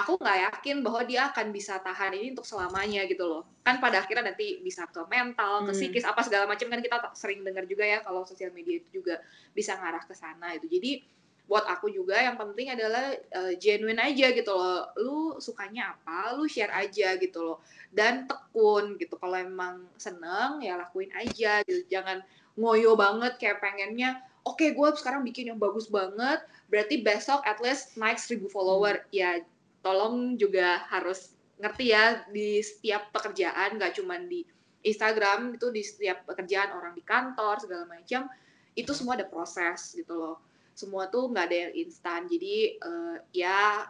[0.00, 3.42] aku nggak yakin bahwa dia akan bisa tahan ini untuk selamanya gitu loh.
[3.60, 5.78] Kan pada akhirnya nanti bisa ke mental ke hmm.
[5.78, 9.20] psikis apa segala macam kan kita sering dengar juga ya kalau sosial media itu juga
[9.52, 11.02] bisa ngarah ke sana itu jadi
[11.50, 14.88] buat aku juga yang penting adalah uh, genuine aja gitu loh.
[14.96, 17.58] Lu sukanya apa lu share aja gitu loh.
[17.92, 19.18] Dan tekun gitu.
[19.18, 21.84] Kalau emang seneng ya lakuin aja gitu.
[21.90, 22.22] Jangan
[22.56, 27.60] ngoyo banget kayak pengennya oke okay, gue sekarang bikin yang bagus banget berarti besok at
[27.60, 29.02] least naik seribu follower.
[29.02, 29.12] Hmm.
[29.12, 29.30] ya
[29.82, 34.42] tolong juga harus ngerti ya di setiap pekerjaan nggak cuma di
[34.82, 38.26] Instagram itu di setiap pekerjaan orang di kantor segala macam
[38.74, 38.98] itu hmm.
[38.98, 40.36] semua ada proses gitu loh
[40.72, 43.86] semua tuh nggak ada yang instan jadi uh, ya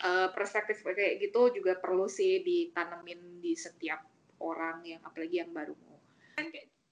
[0.00, 4.00] uh, perspektif kayak gitu juga perlu sih ditanemin di setiap
[4.40, 5.98] orang yang apalagi yang baru mau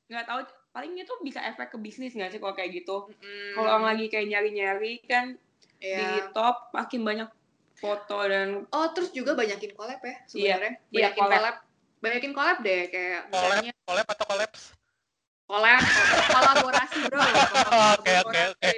[0.08, 0.40] nggak tahu
[0.72, 3.56] paling itu bisa efek ke bisnis nggak sih kalau kayak gitu mm.
[3.56, 5.36] kalau lagi kayak nyari-nyari kan
[5.80, 6.16] yeah.
[6.16, 7.28] di top makin banyak
[7.78, 10.72] foto dan oh terus juga banyakin collab ya sebenarnya.
[10.90, 10.90] yeah.
[10.90, 11.38] banyakin yeah, collab.
[11.38, 11.56] collab.
[11.98, 14.62] Banyakin collab deh kayak misalnya collab atau collabs
[15.48, 15.82] collab
[16.28, 17.24] kolaborasi bro.
[17.96, 18.70] Oke oke oke.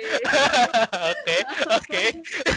[1.11, 1.37] Oke
[1.67, 2.03] oke.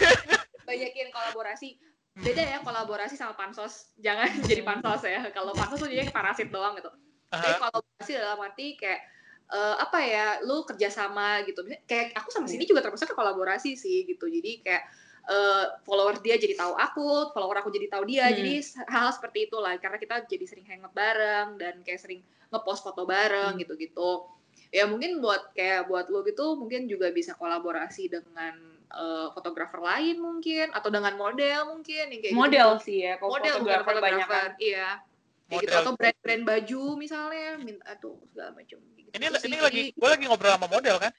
[0.69, 1.81] Banyakin kolaborasi.
[2.21, 3.89] Beda ya kolaborasi sama pansos.
[3.97, 5.33] Jangan jadi pansos ya.
[5.33, 6.93] Kalau pansos tuh jadi parasit doang gitu.
[7.33, 9.01] Tapi kolaborasi dalam arti kayak
[9.49, 11.65] uh, apa ya lu kerjasama gitu.
[11.89, 14.29] Kayak aku sama sini juga termasuk ke kolaborasi sih gitu.
[14.29, 14.85] Jadi kayak
[15.27, 18.27] uh, follower dia jadi tahu aku, follower aku jadi tahu dia.
[18.27, 18.35] Hmm.
[18.39, 18.53] Jadi
[18.87, 22.21] hal, hal seperti itulah karena kita jadi sering hangout bareng dan kayak sering
[22.51, 23.61] ngepost foto bareng hmm.
[23.63, 24.27] gitu-gitu.
[24.73, 30.21] Ya mungkin buat kayak buat lo gitu mungkin juga bisa kolaborasi dengan uh, fotografer lain
[30.21, 32.85] mungkin atau dengan model mungkin yang kayak model gitu.
[32.85, 35.01] sih ya kalau model fotografer banyak kan iya
[35.49, 40.09] kayak gitu atau brand-brand baju misalnya minta atau segala macam gitu ini ini lagi gue
[40.09, 41.11] lagi ngobrol sama model kan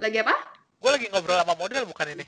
[0.00, 2.26] lagi apa gue lagi ngobrol sama model bukan ini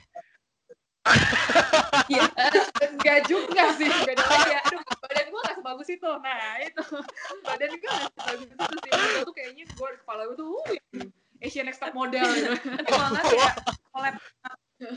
[2.12, 2.30] Iya,
[2.78, 4.61] enggak juga sih, beda lagi ya.
[4.70, 6.11] Aduh, badan gue gak sebagus itu.
[6.22, 6.84] Nah, itu.
[7.42, 8.92] Badan gue gak sebagus itu sih.
[8.94, 12.55] Gue tuh kayaknya gue, kepala gue tuh, uh, Asian Next Top Model gitu.
[13.03, 13.53] Malah kayak
[13.90, 14.14] collab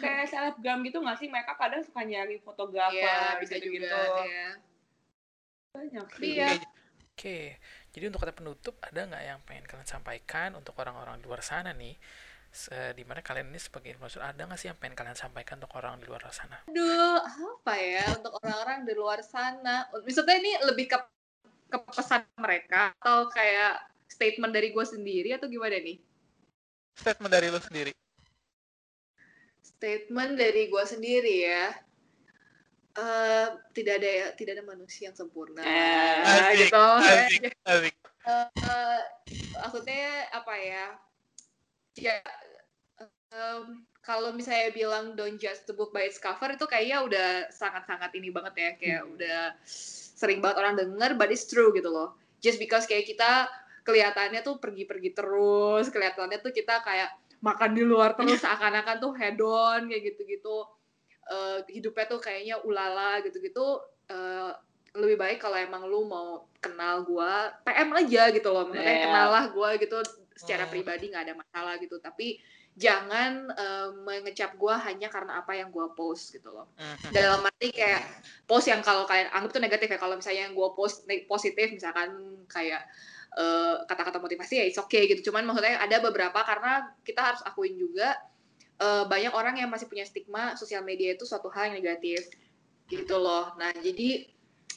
[0.02, 1.28] kayak selebgram gitu gak sih?
[1.30, 3.82] Mereka kadang suka nyari fotografer yeah, bisa gitu.
[3.82, 4.50] juga, ya.
[5.74, 6.38] Banyak sih.
[6.38, 6.50] Iya.
[7.16, 7.56] Oke,
[7.96, 11.72] jadi untuk kata penutup, ada nggak yang pengen kalian sampaikan untuk orang-orang di luar sana
[11.72, 11.96] nih?
[12.96, 16.00] Di mana kalian ini sebagai influencer ada nggak sih yang pengen kalian sampaikan untuk orang
[16.00, 16.64] di luar sana?
[16.72, 19.92] Aduh, apa ya untuk orang-orang di luar sana?
[19.92, 20.98] Maksudnya ini lebih ke
[21.66, 26.00] ke pesan mereka atau kayak statement dari gue sendiri atau gimana nih?
[26.96, 27.92] Statement dari lo sendiri.
[29.60, 31.66] Statement dari gue sendiri ya.
[32.96, 37.96] Uh, tidak ada tidak ada manusia yang sempurna eh, asik, gitu asik, asik.
[38.24, 39.04] Uh,
[39.60, 40.86] maksudnya apa ya
[42.00, 42.16] ya
[43.34, 48.14] um, kalau misalnya bilang don't judge the book by its cover itu kayaknya udah sangat-sangat
[48.14, 49.14] ini banget ya kayak hmm.
[49.18, 49.42] udah
[50.16, 52.14] sering banget orang denger but it's true gitu loh
[52.44, 53.50] just because kayak kita
[53.86, 57.10] kelihatannya tuh pergi-pergi terus kelihatannya tuh kita kayak
[57.42, 60.66] makan di luar terus seakan-akan tuh hedon kayak gitu-gitu
[61.30, 64.52] uh, hidupnya tuh kayaknya ulala gitu-gitu uh,
[64.96, 69.10] lebih baik kalau emang lu mau kenal gua PM aja gitu loh yeah.
[69.10, 70.00] kenal lah gua gitu
[70.36, 70.70] secara oh.
[70.72, 72.40] pribadi nggak ada masalah gitu tapi
[72.76, 76.68] jangan uh, mengecap gue hanya karena apa yang gue post gitu loh.
[77.16, 78.04] Dalam arti kayak
[78.44, 82.36] post yang kalau kalian anggap itu negatif ya kalau misalnya yang gue post positif misalkan
[82.52, 82.84] kayak
[83.40, 85.32] uh, kata-kata motivasi ya it's okay gitu.
[85.32, 88.20] Cuman maksudnya ada beberapa karena kita harus akuin juga
[88.84, 92.28] uh, banyak orang yang masih punya stigma sosial media itu suatu hal yang negatif
[92.92, 93.56] gitu loh.
[93.56, 94.35] Nah jadi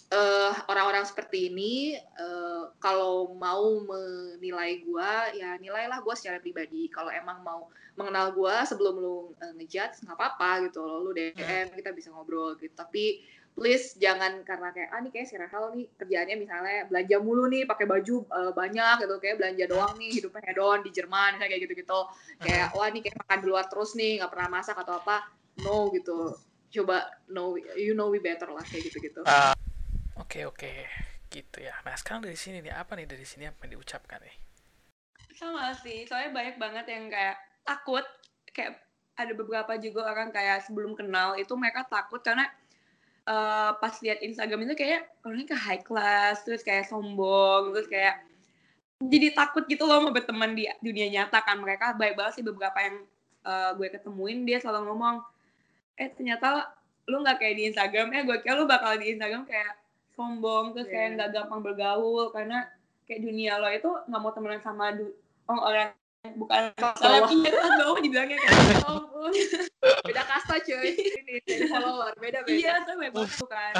[0.09, 6.88] orang orang-orang seperti ini uh, kalau mau menilai gue ya nilailah gue secara pribadi.
[6.88, 11.04] Kalau emang mau mengenal gue sebelum lu uh, ngejudge nggak apa-apa gitu loh.
[11.04, 12.72] Lu DM kita bisa ngobrol gitu.
[12.72, 13.20] Tapi
[13.52, 17.66] please jangan karena kayak ah nih kayak si Rahel nih kerjaannya misalnya belanja mulu nih
[17.68, 19.14] pakai baju uh, banyak gitu.
[19.20, 22.00] Kayak belanja doang nih hidupnya hedon di Jerman misalnya kayak gitu-gitu.
[22.40, 25.28] Kayak wah nih kayak makan di luar terus nih nggak pernah masak atau apa.
[25.61, 26.32] No gitu.
[26.72, 29.26] Coba know you know we better lah kayak gitu-gitu.
[29.26, 29.57] Uh,
[30.19, 30.73] oke oke.
[31.29, 31.75] Gitu ya.
[31.85, 34.37] Nah sekarang dari sini nih apa nih dari sini apa yang diucapkan nih?
[35.37, 36.09] Sama sih.
[36.09, 38.05] Soalnya banyak banget yang kayak takut.
[38.51, 38.81] Kayak
[39.19, 42.47] ada beberapa juga orang kayak sebelum kenal itu mereka takut karena
[43.27, 48.23] uh, pas lihat Instagram itu kayak orangnya ke high class terus kayak sombong terus kayak
[48.99, 51.59] jadi takut gitu loh mau berteman di dunia nyata kan.
[51.59, 52.97] Mereka baik banget sih beberapa yang
[53.47, 55.23] uh, gue ketemuin dia selalu ngomong
[55.99, 56.75] eh ternyata
[57.07, 58.11] lu nggak kayak di Instagram.
[58.14, 59.88] Eh gue kira lu bakal di Instagram kayak
[60.19, 61.14] sombong terus kayak iya.
[61.14, 62.66] nggak gampang bergaul karena
[63.07, 64.91] kayak dunia lo itu nggak mau temenan sama
[65.47, 65.95] orang-orang
[66.35, 69.31] bukan salah iya kan bawah dibilangnya kayak oh,
[70.07, 70.93] beda kasta cuy.
[71.49, 72.59] Ini follower beda beda.
[72.59, 73.73] Iya tuh memang kan.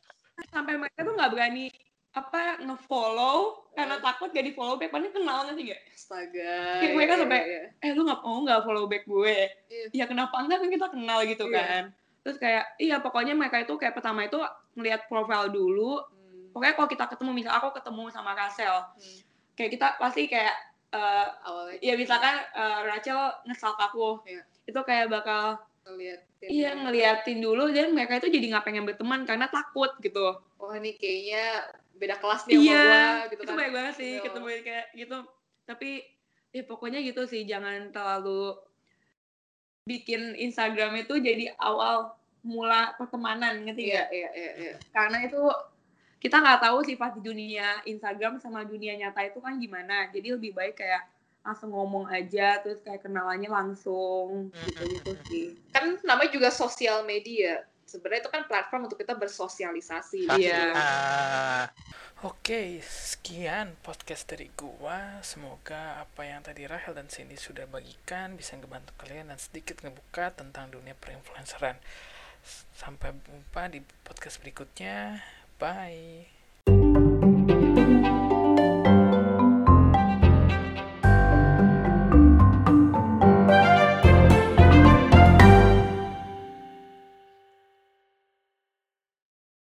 [0.52, 1.70] Sampai mereka tuh nggak berani
[2.14, 4.94] apa ngefollow karena takut gak di follow back.
[4.94, 7.90] Padahal kenal nanti gak astaga kayak mereka sampai iya, iya.
[7.90, 9.38] eh lu nggak mau nggak follow back gue.
[9.66, 9.86] Iya.
[9.90, 11.54] ya kenapa enggak kan kita kenal gitu iya.
[11.58, 11.82] kan.
[12.22, 14.38] Terus kayak iya pokoknya mereka itu kayak pertama itu
[14.74, 16.54] ngelihat profile dulu hmm.
[16.54, 19.18] pokoknya kalau kita ketemu misal aku ketemu sama Rasel hmm.
[19.58, 20.54] kayak kita pasti kayak
[20.94, 24.44] uh, awalnya ya misalkan uh, Rachel ngesal aku yeah.
[24.66, 29.50] itu kayak bakal ngeliatin iya ngeliatin dulu dan mereka itu jadi nggak pengen berteman karena
[29.52, 33.58] takut gitu wah oh, ini kayaknya beda kelas nih iya, sama gua gitu itu kan.
[33.60, 34.24] baik banget sih gitu.
[34.26, 35.18] ketemu kayak gitu
[35.64, 35.90] tapi
[36.54, 38.56] ya pokoknya gitu sih jangan terlalu
[39.84, 44.74] bikin Instagram itu jadi awal mula pertemanan gitu ya iya, iya, iya.
[44.92, 45.40] karena itu
[46.24, 50.08] kita nggak tahu sifat di dunia Instagram sama dunia nyata itu kan gimana.
[50.08, 51.04] Jadi lebih baik kayak
[51.44, 55.46] langsung ngomong aja terus kayak kenalannya langsung gitu gitu sih.
[55.76, 57.68] Kan namanya juga sosial media.
[57.84, 60.72] Sebenarnya itu kan platform untuk kita bersosialisasi iya.
[60.72, 61.64] uh,
[62.24, 65.20] oke okay, sekian podcast dari gua.
[65.20, 70.32] Semoga apa yang tadi Rahel dan Cindy sudah bagikan bisa ngebantu kalian dan sedikit ngebuka
[70.32, 71.76] tentang dunia perinfluenceran
[72.76, 75.20] sampai jumpa di podcast berikutnya
[75.58, 76.43] Bye.